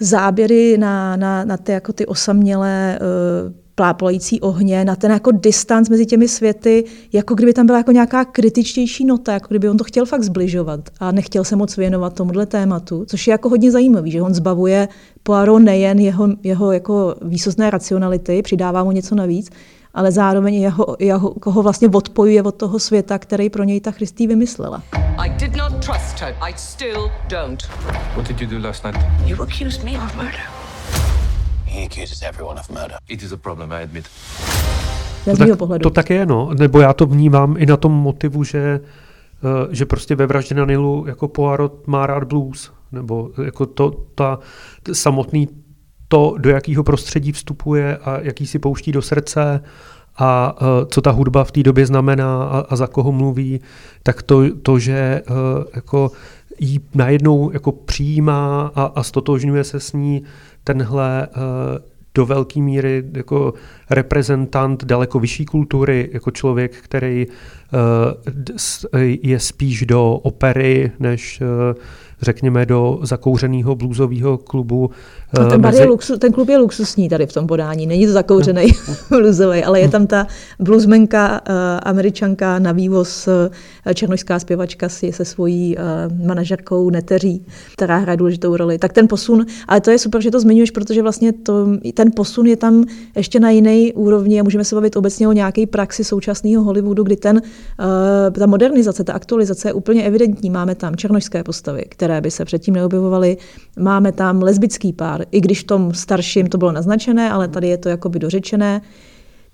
záběry 0.00 0.78
na, 0.78 1.16
na, 1.16 1.44
na 1.44 1.56
ty, 1.56 1.72
jako 1.72 1.92
ty 1.92 2.06
osamělé 2.06 2.98
uh, 3.00 3.63
plápolající 3.74 4.40
ohně, 4.40 4.84
na 4.84 4.96
ten 4.96 5.10
jako 5.10 5.30
distanc 5.32 5.88
mezi 5.88 6.06
těmi 6.06 6.28
světy, 6.28 6.84
jako 7.12 7.34
kdyby 7.34 7.52
tam 7.52 7.66
byla 7.66 7.78
jako 7.78 7.92
nějaká 7.92 8.24
kritičtější 8.24 9.04
nota, 9.04 9.32
jako 9.32 9.46
kdyby 9.48 9.68
on 9.68 9.76
to 9.76 9.84
chtěl 9.84 10.06
fakt 10.06 10.22
zbližovat 10.22 10.80
a 11.00 11.12
nechtěl 11.12 11.44
se 11.44 11.56
moc 11.56 11.76
věnovat 11.76 12.14
tomuhle 12.14 12.46
tématu, 12.46 13.04
což 13.08 13.26
je 13.26 13.32
jako 13.32 13.48
hodně 13.48 13.70
zajímavý, 13.70 14.10
že 14.10 14.22
on 14.22 14.34
zbavuje 14.34 14.88
Poirot 15.22 15.62
nejen 15.62 15.98
jeho, 15.98 16.28
jeho 16.42 16.72
jako 16.72 17.14
výsostné 17.22 17.70
racionality, 17.70 18.42
přidává 18.42 18.84
mu 18.84 18.92
něco 18.92 19.14
navíc, 19.14 19.50
ale 19.94 20.12
zároveň 20.12 20.54
jeho, 20.54 20.96
jeho, 20.98 21.30
koho 21.30 21.62
vlastně 21.62 21.88
odpojuje 21.88 22.42
od 22.42 22.54
toho 22.54 22.78
světa, 22.78 23.18
který 23.18 23.50
pro 23.50 23.64
něj 23.64 23.80
ta 23.80 23.90
Christy 23.90 24.26
vymyslela. 24.26 24.82
I 25.18 25.30
did 25.30 25.56
not 25.56 25.84
trust 25.84 26.20
her. 26.20 26.34
I 26.40 26.52
still 26.56 27.10
don't. 27.28 27.62
What 28.16 28.28
did 28.28 28.40
you 28.40 28.58
do 28.58 28.66
last 28.66 28.84
night? 28.84 29.00
You 29.26 29.42
accused 29.42 29.84
me 29.84 29.90
of 29.90 30.16
murder. 30.16 30.63
He 31.74 31.86
accuses 31.86 32.22
everyone 32.22 32.60
of 32.60 32.70
murder. 32.70 32.96
It 33.08 33.22
is 33.22 33.32
a 33.32 33.36
problem, 33.36 33.72
I 33.72 33.82
admit. 33.82 34.04
To 35.24 35.36
tak, 35.36 35.58
pohledu. 35.58 35.82
to 35.82 35.90
tak 35.90 36.10
je, 36.10 36.26
no. 36.26 36.50
Nebo 36.58 36.80
já 36.80 36.92
to 36.92 37.06
vnímám 37.06 37.56
i 37.58 37.66
na 37.66 37.76
tom 37.76 37.92
motivu, 37.92 38.44
že, 38.44 38.80
uh, 39.42 39.72
že 39.72 39.86
prostě 39.86 40.14
ve 40.14 40.26
Vraždě 40.26 40.54
na 40.54 40.64
Nilu 40.64 41.04
jako 41.06 41.28
Poirot 41.28 41.86
má 41.86 42.06
rád 42.06 42.24
blues. 42.24 42.72
Nebo 42.92 43.30
jako 43.44 43.66
to, 43.66 43.90
ta 44.14 44.38
samotný 44.92 45.48
to, 46.08 46.34
do 46.38 46.50
jakého 46.50 46.84
prostředí 46.84 47.32
vstupuje 47.32 47.96
a 47.96 48.18
jaký 48.20 48.46
si 48.46 48.58
pouští 48.58 48.92
do 48.92 49.02
srdce 49.02 49.60
a 50.16 50.56
uh, 50.62 50.68
co 50.88 51.00
ta 51.00 51.10
hudba 51.10 51.44
v 51.44 51.52
té 51.52 51.62
době 51.62 51.86
znamená 51.86 52.44
a, 52.44 52.58
a 52.68 52.76
za 52.76 52.86
koho 52.86 53.12
mluví, 53.12 53.60
tak 54.02 54.22
to, 54.22 54.42
to 54.62 54.78
že 54.78 55.22
jako 55.74 56.10
jí 56.60 56.80
najednou 56.94 57.50
jako 57.52 57.72
přijímá 57.72 58.72
a, 58.74 58.84
a 58.84 59.02
stotožňuje 59.02 59.64
se 59.64 59.80
s 59.80 59.92
ní, 59.92 60.22
tenhle 60.64 61.28
uh, 61.28 61.42
do 62.14 62.26
velké 62.26 62.60
míry 62.60 63.04
jako 63.12 63.54
reprezentant 63.90 64.84
daleko 64.84 65.18
vyšší 65.18 65.44
kultury, 65.44 66.10
jako 66.12 66.30
člověk, 66.30 66.76
který 66.76 67.26
uh, 67.26 69.02
je 69.22 69.40
spíš 69.40 69.86
do 69.86 70.12
opery 70.12 70.92
než 70.98 71.40
uh, 71.40 71.80
řekněme, 72.24 72.66
do 72.66 72.98
zakouřeného 73.02 73.74
bluesového 73.74 74.38
klubu. 74.38 74.90
A 75.40 75.44
ten, 75.44 75.60
mezi... 75.60 75.78
je 75.78 75.86
luxu, 75.86 76.18
ten 76.18 76.32
klub 76.32 76.48
je 76.48 76.58
luxusní 76.58 77.08
tady 77.08 77.26
v 77.26 77.32
tom 77.32 77.46
podání, 77.46 77.86
není 77.86 78.06
to 78.06 78.12
zakouřený 78.12 78.66
no. 78.88 78.94
bluesový, 79.18 79.64
ale 79.64 79.80
je 79.80 79.88
tam 79.88 80.06
ta 80.06 80.26
bluesmenka, 80.60 81.40
uh, 81.48 81.54
američanka 81.82 82.58
na 82.58 82.72
vývoz, 82.72 83.28
uh, 83.28 83.92
černožská 83.92 84.38
zpěvačka 84.38 84.88
si 84.88 85.12
se 85.12 85.24
svojí 85.24 85.76
uh, 85.76 86.26
manažerkou 86.26 86.90
Neteří, 86.90 87.46
která 87.72 87.96
hraje 87.96 88.16
důležitou 88.16 88.56
roli. 88.56 88.78
Tak 88.78 88.92
ten 88.92 89.08
posun, 89.08 89.46
ale 89.68 89.80
to 89.80 89.90
je 89.90 89.98
super, 89.98 90.22
že 90.22 90.30
to 90.30 90.40
zmiňuješ, 90.40 90.70
protože 90.70 91.02
vlastně 91.02 91.32
to, 91.32 91.66
ten 91.94 92.10
posun 92.16 92.46
je 92.46 92.56
tam 92.56 92.84
ještě 93.16 93.40
na 93.40 93.50
jiný 93.50 93.92
úrovni 93.92 94.40
a 94.40 94.42
můžeme 94.42 94.64
se 94.64 94.74
bavit 94.74 94.96
obecně 94.96 95.28
o 95.28 95.32
nějaké 95.32 95.66
praxi 95.66 96.04
současného 96.04 96.64
Hollywoodu, 96.64 97.02
kdy 97.02 97.16
ten, 97.16 97.36
uh, 97.36 98.32
ta 98.32 98.46
modernizace, 98.46 99.04
ta 99.04 99.12
aktualizace 99.12 99.68
je 99.68 99.72
úplně 99.72 100.04
evidentní. 100.04 100.50
Máme 100.50 100.74
tam 100.74 100.96
černožské 100.96 101.44
postavy, 101.44 101.84
které 101.88 102.13
které 102.14 102.20
by 102.20 102.30
se 102.30 102.44
předtím 102.44 102.74
neobjevovaly. 102.74 103.36
Máme 103.78 104.12
tam 104.12 104.42
lesbický 104.42 104.92
pár, 104.92 105.24
i 105.30 105.40
když 105.40 105.60
v 105.60 105.66
tom 105.66 105.94
starším 105.94 106.46
to 106.46 106.58
bylo 106.58 106.72
naznačené, 106.72 107.30
ale 107.30 107.48
tady 107.48 107.68
je 107.68 107.78
to 107.78 107.88
jakoby 107.88 108.18
dořečené. 108.18 108.80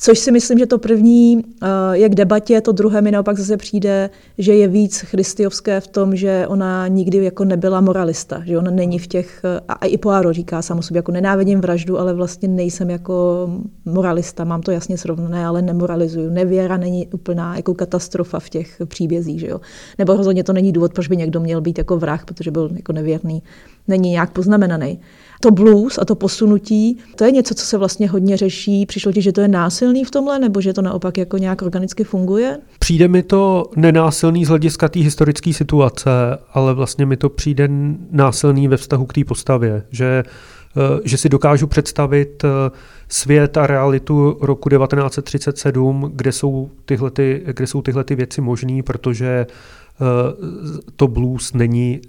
Což 0.02 0.18
si 0.18 0.32
myslím, 0.32 0.58
že 0.58 0.66
to 0.66 0.78
první 0.78 1.36
uh, 1.36 1.68
je 1.92 2.08
k 2.08 2.14
debatě, 2.14 2.60
to 2.60 2.72
druhé 2.72 3.02
mi 3.02 3.10
naopak 3.10 3.38
zase 3.38 3.56
přijde, 3.56 4.10
že 4.38 4.54
je 4.54 4.68
víc 4.68 4.98
christiovské 5.00 5.80
v 5.80 5.86
tom, 5.86 6.16
že 6.16 6.46
ona 6.48 6.88
nikdy 6.88 7.24
jako 7.24 7.44
nebyla 7.44 7.80
moralista, 7.80 8.42
že 8.44 8.58
ona 8.58 8.70
není 8.70 8.98
v 8.98 9.06
těch, 9.06 9.42
a, 9.68 9.72
a 9.72 9.86
i 9.86 9.98
Poirot 9.98 10.34
říká 10.34 10.62
sobě, 10.62 10.98
jako 10.98 11.12
nenávidím 11.12 11.60
vraždu, 11.60 11.98
ale 11.98 12.14
vlastně 12.14 12.48
nejsem 12.48 12.90
jako 12.90 13.48
moralista, 13.84 14.44
mám 14.44 14.62
to 14.62 14.70
jasně 14.70 14.98
srovnané, 14.98 15.46
ale 15.46 15.62
nemoralizuju. 15.62 16.30
Nevěra 16.30 16.76
není 16.76 17.06
úplná 17.06 17.56
jako 17.56 17.74
katastrofa 17.74 18.40
v 18.40 18.48
těch 18.48 18.82
příbězích, 18.84 19.40
že 19.40 19.46
jo. 19.46 19.60
Nebo 19.98 20.16
rozhodně 20.16 20.44
to 20.44 20.52
není 20.52 20.72
důvod, 20.72 20.92
proč 20.92 21.08
by 21.08 21.16
někdo 21.16 21.40
měl 21.40 21.60
být 21.60 21.78
jako 21.78 21.96
vrah, 21.96 22.24
protože 22.24 22.50
byl 22.50 22.70
jako 22.76 22.92
nevěrný. 22.92 23.42
Není 23.90 24.10
nějak 24.10 24.30
poznamenaný 24.32 25.00
to 25.40 25.50
blues 25.50 25.98
a 25.98 26.04
to 26.04 26.14
posunutí, 26.14 26.98
to 27.16 27.24
je 27.24 27.30
něco, 27.30 27.54
co 27.54 27.66
se 27.66 27.78
vlastně 27.78 28.08
hodně 28.08 28.36
řeší. 28.36 28.86
Přišlo 28.86 29.12
ti, 29.12 29.22
že 29.22 29.32
to 29.32 29.40
je 29.40 29.48
násilný 29.48 30.04
v 30.04 30.10
tomhle, 30.10 30.38
nebo 30.38 30.60
že 30.60 30.72
to 30.72 30.82
naopak 30.82 31.18
jako 31.18 31.38
nějak 31.38 31.62
organicky 31.62 32.04
funguje? 32.04 32.58
Přijde 32.78 33.08
mi 33.08 33.22
to 33.22 33.70
nenásilný 33.76 34.44
z 34.44 34.48
hlediska 34.48 34.88
té 34.88 35.00
historické 35.00 35.52
situace, 35.52 36.10
ale 36.52 36.74
vlastně 36.74 37.06
mi 37.06 37.16
to 37.16 37.28
přijde 37.28 37.68
násilný 38.10 38.68
ve 38.68 38.76
vztahu 38.76 39.06
k 39.06 39.12
té 39.12 39.24
postavě, 39.24 39.82
že 39.90 40.22
eh, 40.76 41.00
že 41.04 41.16
si 41.16 41.28
dokážu 41.28 41.66
představit 41.66 42.44
eh, 42.44 42.70
svět 43.08 43.56
a 43.56 43.66
realitu 43.66 44.38
roku 44.40 44.68
1937, 44.68 46.12
kde 46.14 46.32
jsou 46.32 46.70
tyhle, 46.84 47.10
ty, 47.10 47.42
kde 47.56 47.66
jsou 47.66 47.82
tyhle 47.82 48.04
ty 48.04 48.14
věci 48.14 48.40
možné, 48.40 48.82
protože 48.82 49.46
eh, 49.46 50.04
to 50.96 51.08
blues 51.08 51.52
není 51.52 52.00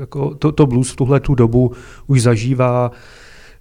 jako 0.00 0.34
to, 0.34 0.52
to 0.52 0.66
blues 0.66 0.92
v 0.92 0.96
tuhle 0.96 1.20
tu 1.20 1.34
dobu 1.34 1.72
už 2.06 2.22
zažívá 2.22 2.90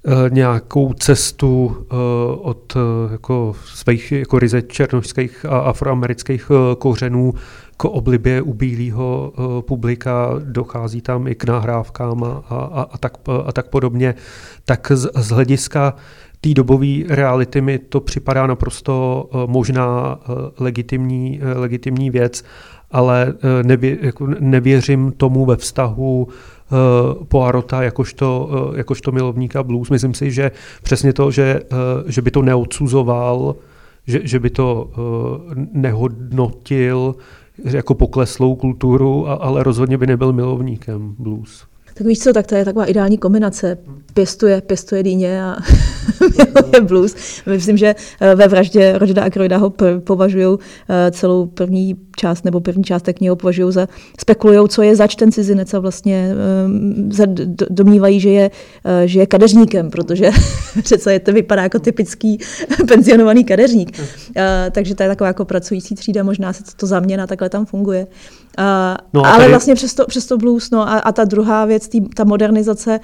eh, 0.06 0.30
nějakou 0.30 0.94
cestu 0.94 1.65
uh, 1.65 1.98
od 2.41 2.76
uh, 2.76 2.82
jako 3.12 3.56
svých 3.65 4.12
jako 4.12 4.39
ryze 4.39 4.62
černožských 4.62 5.46
a 5.46 5.60
afroamerických 5.60 6.52
kořenů 6.78 7.34
k 7.78 7.86
oblibě 7.86 8.41
u 8.41 8.54
bílého 8.54 9.34
publika, 9.62 10.30
dochází 10.39 11.02
tam 11.02 11.28
i 11.28 11.36
k 11.36 11.44
nahrávkám 11.44 12.24
a, 12.24 12.44
a, 12.50 12.82
a, 12.91 12.98
tak, 12.98 13.13
a 13.46 13.52
tak 13.52 13.67
podobně, 13.67 14.15
tak 14.65 14.91
z, 14.96 15.10
z 15.15 15.30
hlediska 15.30 15.94
té 16.41 16.54
dobové 16.54 16.88
reality 17.08 17.62
mi 17.62 17.80
to 17.80 18.00
připadá 18.00 18.48
naprosto 18.48 19.30
možná 19.46 20.20
legitimní, 20.60 21.39
legitimní 21.56 22.10
věc 22.10 22.44
ale 22.91 23.34
eh, 23.34 23.63
nevě, 23.63 23.97
jako 24.01 24.27
nevěřím 24.39 25.12
tomu 25.12 25.45
ve 25.45 25.56
vztahu 25.56 26.27
uh, 26.27 27.25
Poirota 27.25 27.84
jakožto, 27.84 28.49
uh, 28.69 28.77
jakožto 28.77 29.12
milovníka 29.12 29.63
blues. 29.63 29.89
Myslím 29.89 30.13
si, 30.13 30.32
že 30.32 30.51
přesně 30.84 31.13
to, 31.13 31.32
že, 31.32 31.62
že 32.08 32.21
by 32.21 32.32
to 32.32 32.41
neodsuzoval, 32.41 33.56
že, 34.08 34.19
že 34.23 34.39
by 34.39 34.49
to 34.49 34.89
nehodnotil 35.73 37.15
jako 37.63 37.95
pokleslou 37.95 38.56
kulturu, 38.56 39.27
ale 39.27 39.63
rozhodně 39.63 39.97
by 39.97 40.08
nebyl 40.08 40.34
milovníkem 40.34 41.15
blues. 41.19 41.70
Tak 41.93 42.08
víš 42.08 42.19
co, 42.19 42.34
tak 42.34 42.47
to 42.47 42.56
je 42.56 42.65
taková 42.65 42.86
ideální 42.86 43.17
kombinace. 43.17 43.77
Pěstuje, 44.13 44.62
pěstuje 44.62 45.04
dýně 45.04 45.43
a 45.43 45.58
je 46.73 46.82
blues. 46.82 47.15
Myslím, 47.45 47.77
že 47.77 47.95
eh, 48.21 48.36
ve 48.36 48.47
vraždě 48.47 48.97
Rogerda 48.97 49.23
Ackroyda 49.23 49.58
ho 49.58 49.73
považují 49.99 50.58
eh, 50.89 51.12
celou 51.12 51.45
první 51.45 51.95
část 52.17 52.45
nebo 52.45 52.60
první 52.60 52.84
část 52.84 53.01
té 53.01 53.13
knihy 53.13 53.36
považují 53.36 53.73
za, 53.73 53.88
spekulují, 54.19 54.69
co 54.69 54.82
je 54.82 54.95
zač 54.95 55.15
ten 55.15 55.32
cizinec 55.32 55.73
a 55.73 55.80
vlastně 55.80 56.32
eh, 57.19 57.27
domnívají, 57.69 58.19
že 58.19 58.30
je, 58.30 58.51
že 59.06 59.19
je 59.19 59.25
kadeřníkem, 59.25 59.89
protože 59.89 60.32
přece 60.84 61.13
je 61.13 61.19
to 61.19 61.34
vypadá 61.34 61.63
jako 61.63 61.80
typický 61.80 62.39
penzionovaný 62.88 63.43
kadeřník. 63.43 63.99
Takže 64.71 64.95
to 64.95 65.04
je 65.04 65.10
taková 65.10 65.27
jako 65.27 65.45
pracující 65.45 65.95
třída, 65.95 66.23
možná 66.23 66.54
se 66.54 66.63
to 66.75 66.88
zaměna 66.88 67.27
takhle 67.27 67.49
tam 67.49 67.65
funguje. 67.65 68.08
No 69.13 69.25
ale 69.25 69.37
tady... 69.37 69.49
vlastně 69.49 69.75
přesto, 69.75 70.05
přesto 70.05 70.37
blues, 70.37 70.71
no 70.71 70.81
a, 70.81 70.99
a 70.99 71.11
ta 71.11 71.23
druhá 71.23 71.65
věc, 71.65 71.87
tý, 71.87 72.01
ta 72.01 72.23
modernizace, 72.23 72.99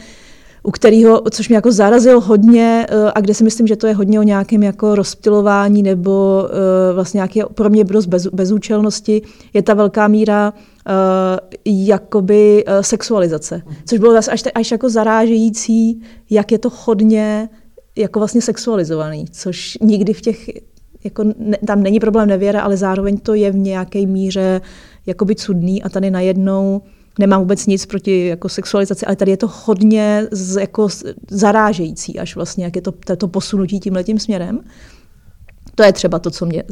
u 0.63 0.71
kterého, 0.71 1.21
což 1.31 1.49
mě 1.49 1.55
jako 1.55 1.71
zarazil 1.71 2.19
hodně 2.21 2.87
eh, 2.89 3.11
a 3.15 3.21
kde 3.21 3.33
si 3.33 3.43
myslím, 3.43 3.67
že 3.67 3.75
to 3.75 3.87
je 3.87 3.93
hodně 3.93 4.19
o 4.19 4.23
nějakém 4.23 4.63
jako 4.63 4.95
rozptilování 4.95 5.83
nebo 5.83 6.43
uh, 6.43 6.95
vlastně 6.95 7.17
nějaké 7.17 7.41
pro 7.53 7.69
mě 7.69 7.83
dost 7.83 8.05
bez, 8.05 8.27
bezúčelnosti, 8.27 9.21
je 9.53 9.61
ta 9.61 9.73
velká 9.73 10.07
míra 10.07 10.53
uh, 10.53 10.93
jakoby 11.65 12.65
sexualizace. 12.81 13.61
Což 13.85 13.99
bylo 13.99 14.13
zase 14.13 14.31
až, 14.31 14.43
až 14.55 14.71
jako 14.71 14.89
zarážející, 14.89 16.01
jak 16.29 16.51
je 16.51 16.57
to 16.59 16.69
hodně 16.85 17.49
jako 17.95 18.19
vlastně 18.19 18.41
sexualizovaný, 18.41 19.25
což 19.31 19.77
nikdy 19.81 20.13
v 20.13 20.21
těch, 20.21 20.49
jako 21.03 21.23
ne, 21.37 21.57
tam 21.67 21.83
není 21.83 21.99
problém 21.99 22.27
nevěra, 22.27 22.61
ale 22.61 22.77
zároveň 22.77 23.17
to 23.17 23.33
je 23.33 23.51
v 23.51 23.55
nějaké 23.55 24.05
míře 24.05 24.61
jakoby 25.07 25.35
cudný 25.35 25.83
a 25.83 25.89
tady 25.89 26.11
najednou 26.11 26.81
nemám 27.19 27.39
vůbec 27.39 27.65
nic 27.65 27.85
proti 27.85 28.27
jako 28.27 28.49
sexualizaci, 28.49 29.05
ale 29.05 29.15
tady 29.15 29.31
je 29.31 29.37
to 29.37 29.51
hodně 29.65 30.27
z, 30.31 30.61
jako 30.61 30.87
zarážející 31.29 32.19
až 32.19 32.35
vlastně, 32.35 32.65
jak 32.65 32.75
je 32.75 32.81
to, 32.81 32.91
to 33.17 33.27
posunutí 33.27 33.79
tímhle 33.79 34.03
tím 34.03 34.19
směrem. 34.19 34.59
To 35.75 35.83
je 35.83 35.93
třeba 35.93 36.19
to, 36.19 36.31
co 36.31 36.45
mě 36.45 36.63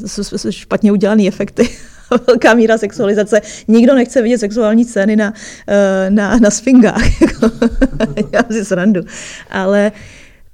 špatně 0.50 0.92
udělané 0.92 1.28
efekty. 1.28 1.70
Velká 2.28 2.54
míra 2.54 2.78
sexualizace. 2.78 3.42
Nikdo 3.68 3.96
nechce 3.96 4.22
vidět 4.22 4.38
sexuální 4.38 4.86
scény 4.86 5.16
na, 5.16 5.34
eh, 5.68 6.10
na, 6.10 6.38
na 6.38 6.50
sfingách. 6.50 7.22
Jako, 7.22 7.52
já 8.34 8.44
si 8.52 8.66
srandu. 8.66 9.02
Ale 9.50 9.92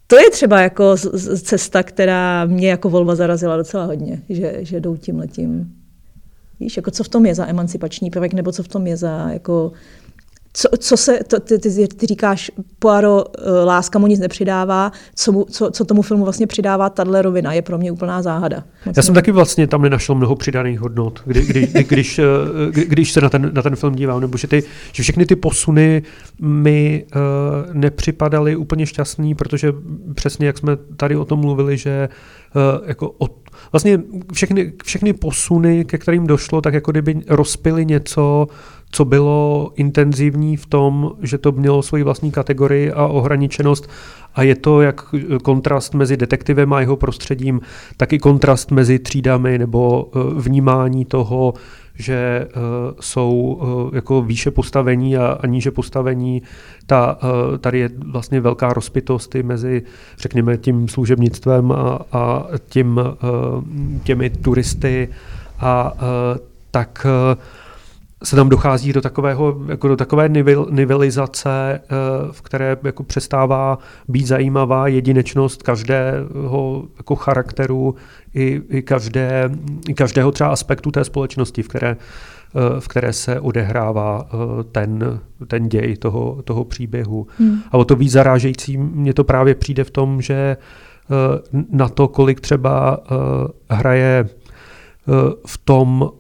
to 0.08 0.20
je 0.20 0.32
třeba 0.32 0.62
jako 0.62 0.96
cesta, 1.42 1.84
která 1.84 2.46
mě 2.46 2.70
jako 2.70 2.90
volba 2.90 3.16
zarazila 3.16 3.58
docela 3.58 3.86
hodně, 3.86 4.22
že, 4.30 4.58
že 4.62 4.80
jdou 4.80 4.96
tím 4.96 5.20
letím 5.20 5.81
Víš, 6.62 6.78
jako 6.78 6.92
co 6.92 7.04
v 7.04 7.10
tom 7.10 7.26
je 7.26 7.36
za 7.36 7.48
emancipační 7.48 8.10
prvek, 8.10 8.34
nebo 8.34 8.52
co 8.52 8.64
v 8.64 8.68
tom 8.68 8.88
je 8.88 8.98
za 8.98 9.30
jako 9.30 9.72
co, 10.54 10.70
co 10.78 10.98
se, 10.98 11.20
to, 11.28 11.40
ty, 11.40 11.60
ty, 11.60 11.88
ty 11.88 12.06
říkáš, 12.08 12.52
Poirot, 12.80 13.38
uh, 13.38 13.66
láska 13.66 14.00
mu 14.00 14.08
nic 14.08 14.20
nepřidává, 14.20 14.92
co, 15.16 15.32
mu, 15.32 15.46
co, 15.50 15.72
co 15.72 15.86
tomu 15.86 16.02
filmu 16.02 16.24
vlastně 16.24 16.48
přidává 16.48 16.90
tahle 16.90 17.22
rovina, 17.22 17.54
je 17.54 17.62
pro 17.62 17.78
mě 17.78 17.92
úplná 17.92 18.22
záhada. 18.22 18.64
Moc 18.86 18.98
Já 18.98 19.04
jsem 19.04 19.16
taky 19.16 19.32
vlastně 19.32 19.68
tam 19.68 19.82
nenašel 19.82 20.16
mnoho 20.16 20.36
přidaných 20.36 20.80
hodnot, 20.80 21.22
kdy, 21.26 21.46
kdy, 21.46 21.68
kdy, 21.68 21.84
když, 21.84 22.20
uh, 22.20 22.70
když 22.70 23.12
se 23.12 23.22
na 23.22 23.30
ten, 23.30 23.52
na 23.54 23.62
ten 23.62 23.76
film 23.76 23.96
dívám, 23.96 24.22
nebo 24.22 24.38
že, 24.38 24.48
ty, 24.48 24.64
že 24.92 25.04
všechny 25.04 25.26
ty 25.26 25.36
posuny 25.36 26.04
mi 26.42 27.06
uh, 27.16 27.74
nepřipadaly 27.74 28.56
úplně 28.56 28.86
šťastný, 28.86 29.36
protože 29.36 29.74
přesně 30.14 30.48
jak 30.48 30.58
jsme 30.58 30.78
tady 30.98 31.16
o 31.16 31.26
tom 31.26 31.40
mluvili, 31.40 31.78
že 31.78 32.10
uh, 32.56 32.88
jako 32.88 33.10
od 33.10 33.41
vlastně 33.72 34.02
všechny, 34.34 34.74
všechny 34.84 35.14
posuny, 35.14 35.86
ke 35.86 35.98
kterým 35.98 36.28
došlo, 36.28 36.62
tak 36.62 36.74
jako 36.74 36.92
kdyby 36.92 37.22
rozpily 37.28 37.86
něco, 37.86 38.48
co 38.92 39.06
bylo 39.06 39.72
intenzivní 39.76 40.58
v 40.58 40.66
tom, 40.66 41.12
že 41.22 41.38
to 41.38 41.52
mělo 41.52 41.82
svoji 41.82 42.04
vlastní 42.04 42.32
kategorii 42.32 42.92
a 42.92 43.06
ohraničenost 43.08 43.90
a 44.36 44.44
je 44.44 44.56
to 44.56 44.82
jak 44.82 45.06
kontrast 45.44 45.94
mezi 45.94 46.18
detektivem 46.18 46.74
a 46.74 46.82
jeho 46.82 46.96
prostředím, 46.96 47.62
tak 47.98 48.14
i 48.14 48.20
kontrast 48.20 48.72
mezi 48.72 49.00
třídami 49.00 49.58
nebo 49.58 50.10
eh, 50.16 50.20
vnímání 50.42 51.06
toho, 51.06 51.54
že 51.96 52.48
uh, 52.56 52.62
jsou 53.00 53.62
jako 53.94 54.22
výše 54.22 54.52
postavení 54.52 55.18
a, 55.18 55.40
níže 55.48 55.72
postavení. 55.72 56.42
Ta, 56.86 57.18
tady 57.60 57.80
je 57.80 57.90
vlastně 58.06 58.42
velká 58.42 58.74
rozpitost 58.74 59.36
mezi, 59.44 59.84
řekněme, 60.18 60.58
tím 60.58 60.88
služebnictvem 60.88 61.72
a, 61.72 62.00
a 62.12 62.46
tím, 62.70 63.00
těmi 64.04 64.30
turisty 64.30 65.10
a 65.60 65.94
tak 66.72 67.08
se 68.24 68.36
tam 68.36 68.50
dochází 68.50 68.94
do, 68.94 69.02
takového, 69.02 69.62
jako 69.68 69.88
do 69.88 69.96
takové 69.96 70.30
nivil, 70.30 70.68
nivelizace, 70.72 71.82
v 72.32 72.42
které 72.42 72.78
jako 72.84 73.04
přestává 73.04 73.78
být 74.08 74.28
zajímavá 74.28 74.88
jedinečnost 74.88 75.64
každého 75.64 76.84
jako 76.98 77.16
charakteru 77.16 77.96
i, 78.34 78.62
i, 78.70 78.82
každé, 78.82 79.50
i 79.88 79.94
každého 79.94 80.32
třeba 80.32 80.50
aspektu 80.50 80.92
té 80.92 81.04
společnosti, 81.04 81.64
v 81.64 81.68
které, 81.68 81.98
v 82.80 82.88
které 82.88 83.14
se 83.14 83.40
odehrává 83.40 84.30
ten, 84.72 85.20
ten 85.48 85.70
děj 85.70 85.98
toho, 85.98 86.42
toho 86.44 86.66
příběhu. 86.66 87.28
Hmm. 87.40 87.60
A 87.72 87.78
o 87.78 87.86
to 87.86 87.96
víc 87.96 88.12
zarážející 88.12 88.78
mně 88.78 89.14
to 89.14 89.24
právě 89.24 89.56
přijde 89.56 89.84
v 89.84 89.92
tom, 89.92 90.22
že 90.22 90.58
na 91.72 91.90
to, 91.90 92.08
kolik 92.08 92.42
třeba 92.42 93.00
hraje 93.70 94.30
v 95.48 95.58
tom 95.58 96.12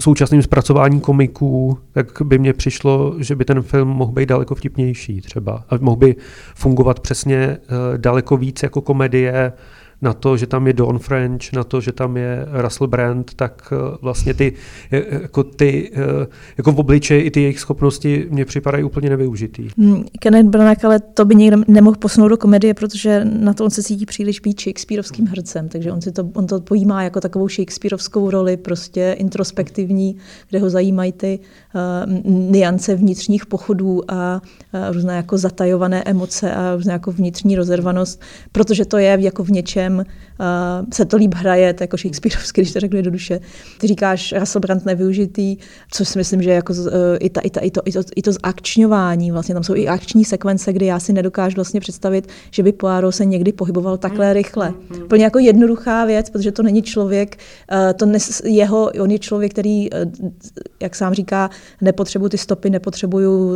současným 0.00 0.42
zpracování 0.42 1.00
komiků, 1.00 1.78
tak 1.92 2.22
by 2.22 2.38
mně 2.38 2.52
přišlo, 2.52 3.14
že 3.18 3.36
by 3.36 3.44
ten 3.44 3.62
film 3.62 3.88
mohl 3.88 4.12
být 4.12 4.28
daleko 4.28 4.54
vtipnější 4.54 5.20
třeba. 5.20 5.64
A 5.68 5.76
mohl 5.80 5.96
by 5.96 6.16
fungovat 6.54 7.00
přesně 7.00 7.58
uh, 7.58 7.98
daleko 7.98 8.36
víc 8.36 8.62
jako 8.62 8.80
komedie, 8.80 9.52
na 10.02 10.12
to, 10.12 10.36
že 10.36 10.46
tam 10.46 10.66
je 10.66 10.72
Don 10.72 10.98
French, 10.98 11.52
na 11.52 11.64
to, 11.64 11.80
že 11.80 11.92
tam 11.92 12.16
je 12.16 12.46
Russell 12.52 12.88
Brand, 12.88 13.34
tak 13.34 13.72
eh, 13.72 13.96
vlastně 14.02 14.34
ty, 14.34 14.52
jako 14.90 15.42
ty, 15.42 15.92
jako 16.58 16.72
v 16.72 16.80
obličeji 16.80 17.22
i 17.22 17.30
ty 17.30 17.42
jejich 17.42 17.60
schopnosti 17.60 18.26
mě 18.30 18.44
připadají 18.44 18.84
úplně 18.84 19.10
nevyužitý. 19.10 19.68
Hmm, 19.78 20.04
Kenneth 20.20 20.48
Branagh, 20.48 20.84
ale 20.84 21.00
to 21.00 21.24
by 21.24 21.34
někdo 21.34 21.56
nemohl 21.68 21.96
posunout 21.96 22.28
do 22.28 22.36
komedie, 22.36 22.74
protože 22.74 23.24
na 23.24 23.54
to 23.54 23.64
on 23.64 23.70
se 23.70 23.82
cítí 23.82 24.06
příliš 24.06 24.40
být 24.40 24.60
Shakespeareovským 24.60 25.26
hercem, 25.26 25.68
takže 25.68 25.92
on, 25.92 26.00
si 26.00 26.12
to, 26.12 26.30
on 26.34 26.46
to 26.46 26.60
pojímá 26.60 27.02
jako 27.02 27.20
takovou 27.20 27.48
Shakespeareovskou 27.48 28.30
roli, 28.30 28.56
prostě 28.56 29.16
introspektivní, 29.18 30.16
kde 30.50 30.58
ho 30.58 30.70
zajímají 30.70 31.12
ty 31.12 31.38
uh, 31.74 32.30
niance 32.50 32.94
vnitřních 32.94 33.46
pochodů 33.46 34.10
a 34.10 34.42
uh, 34.74 34.94
různé 34.94 35.16
jako 35.16 35.38
zatajované 35.38 36.02
emoce 36.06 36.54
a 36.54 36.74
různé 36.74 36.92
jako 36.92 37.12
vnitřní 37.12 37.56
rozervanost, 37.56 38.20
protože 38.52 38.84
to 38.84 38.96
je 38.96 39.16
jako 39.20 39.44
v 39.44 39.50
něčem, 39.50 39.89
problèmes 39.90 40.04
uh, 40.40 40.86
se 40.92 41.04
to 41.04 41.16
líp 41.16 41.34
hraje, 41.34 41.74
to 41.74 41.82
jako 41.82 41.96
Shakespeareovsky, 41.96 42.60
když 42.60 42.72
to 42.72 42.80
řeknu 42.80 43.02
do 43.02 43.10
duše. 43.10 43.40
Ty 43.78 43.86
říkáš 43.86 44.34
Russell 44.38 44.60
Brand 44.60 44.86
nevyužitý, 44.86 45.56
což 45.90 46.08
si 46.08 46.18
myslím, 46.18 46.42
že 46.42 46.50
jako 46.50 46.72
uh, 46.72 46.88
i, 47.20 47.30
ta, 47.30 47.40
i, 47.40 47.50
ta, 47.50 47.60
i, 47.60 47.70
to, 47.70 47.80
i, 47.84 47.92
to, 47.92 48.00
i 48.16 48.22
to 48.22 48.32
zakčňování, 48.32 49.30
vlastně 49.30 49.54
tam 49.54 49.64
jsou 49.64 49.74
i 49.74 49.88
akční 49.88 50.24
sekvence, 50.24 50.72
kdy 50.72 50.86
já 50.86 51.00
si 51.00 51.12
nedokážu 51.12 51.54
vlastně 51.54 51.80
představit, 51.80 52.28
že 52.50 52.62
by 52.62 52.72
Poirot 52.72 53.14
se 53.14 53.24
někdy 53.24 53.52
pohyboval 53.52 53.96
takhle 53.96 54.26
mm. 54.26 54.32
rychle. 54.32 54.70
Mm. 54.70 55.08
Plně 55.08 55.24
jako 55.24 55.38
jednoduchá 55.38 56.04
věc, 56.04 56.30
protože 56.30 56.52
to 56.52 56.62
není 56.62 56.82
člověk, 56.82 57.36
uh, 57.72 57.78
to 57.92 58.06
nes, 58.06 58.42
jeho, 58.44 58.90
on 59.00 59.10
je 59.10 59.18
člověk, 59.18 59.52
který, 59.52 59.90
uh, 59.90 60.30
jak 60.82 60.96
sám 60.96 61.14
říká, 61.14 61.50
nepotřebuju 61.80 62.28
ty 62.28 62.38
stopy, 62.38 62.70
nepotřebuju 62.70 63.50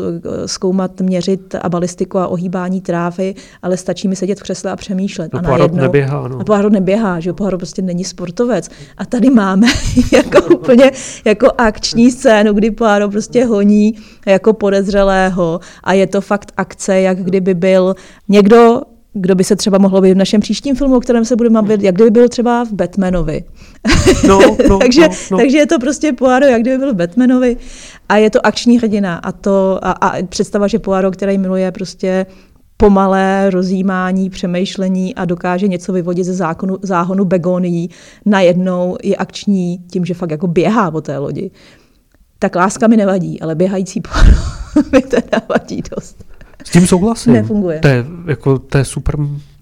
zkoumat, 0.47 1.01
měřit 1.01 1.55
a 1.63 1.69
balistiku 1.69 2.19
a 2.19 2.29
ohýbání 2.29 2.81
trávy, 2.81 3.35
ale 3.63 3.77
stačí 3.77 4.09
mi 4.09 4.17
sedět 4.17 4.41
v 4.41 4.43
křesle 4.43 4.71
a 4.71 4.77
přemýšlet. 4.77 5.33
No, 5.33 5.39
a 5.39 5.43
najednou, 5.43 5.83
neběhá, 5.83 6.29
no. 6.29 6.41
A 6.41 6.45
Poirot 6.45 6.73
neběhá, 6.75 7.21
že 7.21 7.33
Poirot 7.33 7.61
prostě 7.61 7.83
není 7.83 8.05
sportovec. 8.05 8.71
A 8.97 9.05
tady 9.05 9.31
máme 9.31 9.67
jako 10.13 10.55
úplně 10.55 10.91
jako 11.25 11.49
akční 11.59 12.11
scénu, 12.11 12.53
kdy 12.53 12.71
Poirot 12.71 13.11
prostě 13.11 13.45
honí 13.45 13.95
jako 14.27 14.53
podezřelého 14.53 15.61
a 15.85 15.93
je 15.93 16.07
to 16.07 16.21
fakt 16.21 16.53
akce, 16.57 17.01
jak 17.01 17.19
kdyby 17.19 17.55
byl 17.55 17.95
někdo, 18.29 18.83
kdo 19.13 19.35
by 19.35 19.45
se 19.45 19.57
třeba 19.57 19.79
mohl 19.79 20.01
být 20.01 20.13
v 20.13 20.17
našem 20.17 20.41
příštím 20.41 20.77
filmu, 20.77 20.97
o 20.97 21.01
kterém 21.01 21.25
se 21.25 21.37
budeme 21.37 21.63
bavit, 21.63 21.83
jak 21.83 21.95
kdyby 21.95 22.11
byl 22.11 22.29
třeba 22.29 22.65
v 22.65 22.73
Batmanovi. 22.73 23.45
No, 24.29 24.41
no, 24.69 24.79
takže, 24.79 25.01
no, 25.09 25.09
no. 25.31 25.39
takže 25.39 25.59
je 25.59 25.67
to 25.67 25.79
prostě 25.79 26.13
Poirot, 26.13 26.51
jak 26.51 26.61
kdyby 26.61 26.79
byl 26.79 26.93
v 26.93 26.97
Batmanovi. 26.97 27.57
A 28.09 28.17
je 28.17 28.31
to 28.31 28.47
akční 28.47 28.79
hrdina. 28.79 29.17
A, 29.17 29.33
to, 29.33 29.79
a, 29.83 29.93
a 29.93 30.23
představa, 30.23 30.67
že 30.67 30.79
Poirot, 30.79 31.17
který 31.17 31.39
miluje 31.39 31.73
prostě 31.73 32.27
pomalé 32.77 33.51
rozjímání, 33.51 34.31
přemýšlení 34.31 35.15
a 35.15 35.25
dokáže 35.25 35.69
něco 35.69 35.93
vyvodit 35.93 36.25
ze 36.25 36.35
zákonu, 36.35 36.79
záhonu 36.83 37.25
begonií, 37.25 37.91
najednou 38.27 38.97
je 39.03 39.17
akční 39.17 39.79
tím, 39.79 40.05
že 40.05 40.15
fakt 40.15 40.31
jako 40.31 40.47
běhá 40.47 40.91
po 40.91 41.01
té 41.01 41.19
lodi. 41.19 41.51
Tak 42.39 42.57
láska 42.57 42.87
mi 42.87 42.97
nevadí, 42.97 43.41
ale 43.41 43.55
běhající 43.55 44.01
Poirot 44.01 44.93
mi 44.93 45.01
teda 45.01 45.41
vadí 45.49 45.83
dost. 45.97 46.25
S 46.65 46.71
tím 46.71 46.87
souhlasím. 46.87 47.33
Nefunguje. 47.33 47.79
To 47.79 47.89
je, 47.89 48.05
jako, 48.27 48.59
to 48.59 48.79
je 48.79 48.85
super, 48.85 49.17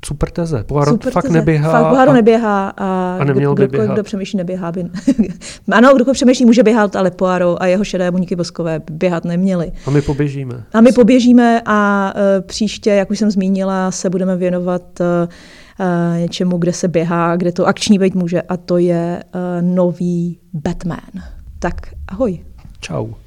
super 0.05 0.30
teze. 0.30 0.64
Poirot 0.64 0.88
super 0.88 1.12
fakt 1.12 1.22
teze. 1.22 1.34
neběhá. 1.34 1.72
Fakt 1.72 1.96
Poirot 1.96 2.14
neběhá 2.14 2.68
a, 2.68 3.16
a 3.20 3.24
neměl 3.24 3.55
kdo, 3.55 3.62
by 3.62 3.68
běhat. 3.68 3.92
kdo 3.92 4.03
přemýšlí, 4.03 4.36
neběhá. 4.36 4.72
By... 4.72 4.84
ano, 5.72 5.94
kdo 5.94 6.12
přemýšlí, 6.12 6.44
může 6.44 6.62
běhat, 6.62 6.96
ale 6.96 7.11
Poirot 7.11 7.59
a 7.61 7.66
jeho 7.66 7.84
šedé 7.84 8.11
buňky 8.11 8.36
boskové 8.36 8.80
běhat 8.90 9.24
neměli. 9.24 9.72
A 9.86 9.90
my 9.90 10.03
poběžíme. 10.03 10.64
A 10.72 10.80
my 10.80 10.92
poběžíme 10.92 11.62
a 11.66 12.12
uh, 12.16 12.46
příště, 12.46 12.90
jak 12.90 13.11
už 13.11 13.18
jsem 13.18 13.30
zmínila, 13.30 13.90
se 13.90 14.11
budeme 14.11 14.36
věnovat 14.36 14.82
uh, 15.00 15.07
uh, 15.80 16.18
něčemu, 16.18 16.59
kde 16.59 16.72
se 16.72 16.88
běhá, 16.88 17.36
kde 17.36 17.53
to 17.53 17.66
akční 17.66 17.98
být 17.98 18.14
může 18.14 18.42
a 18.42 18.57
to 18.57 18.78
je 18.78 19.22
uh, 19.34 19.40
nový 19.74 20.38
Batman. 20.53 21.22
Tak 21.59 21.74
ahoj. 22.09 22.38
Ciao. 22.80 23.22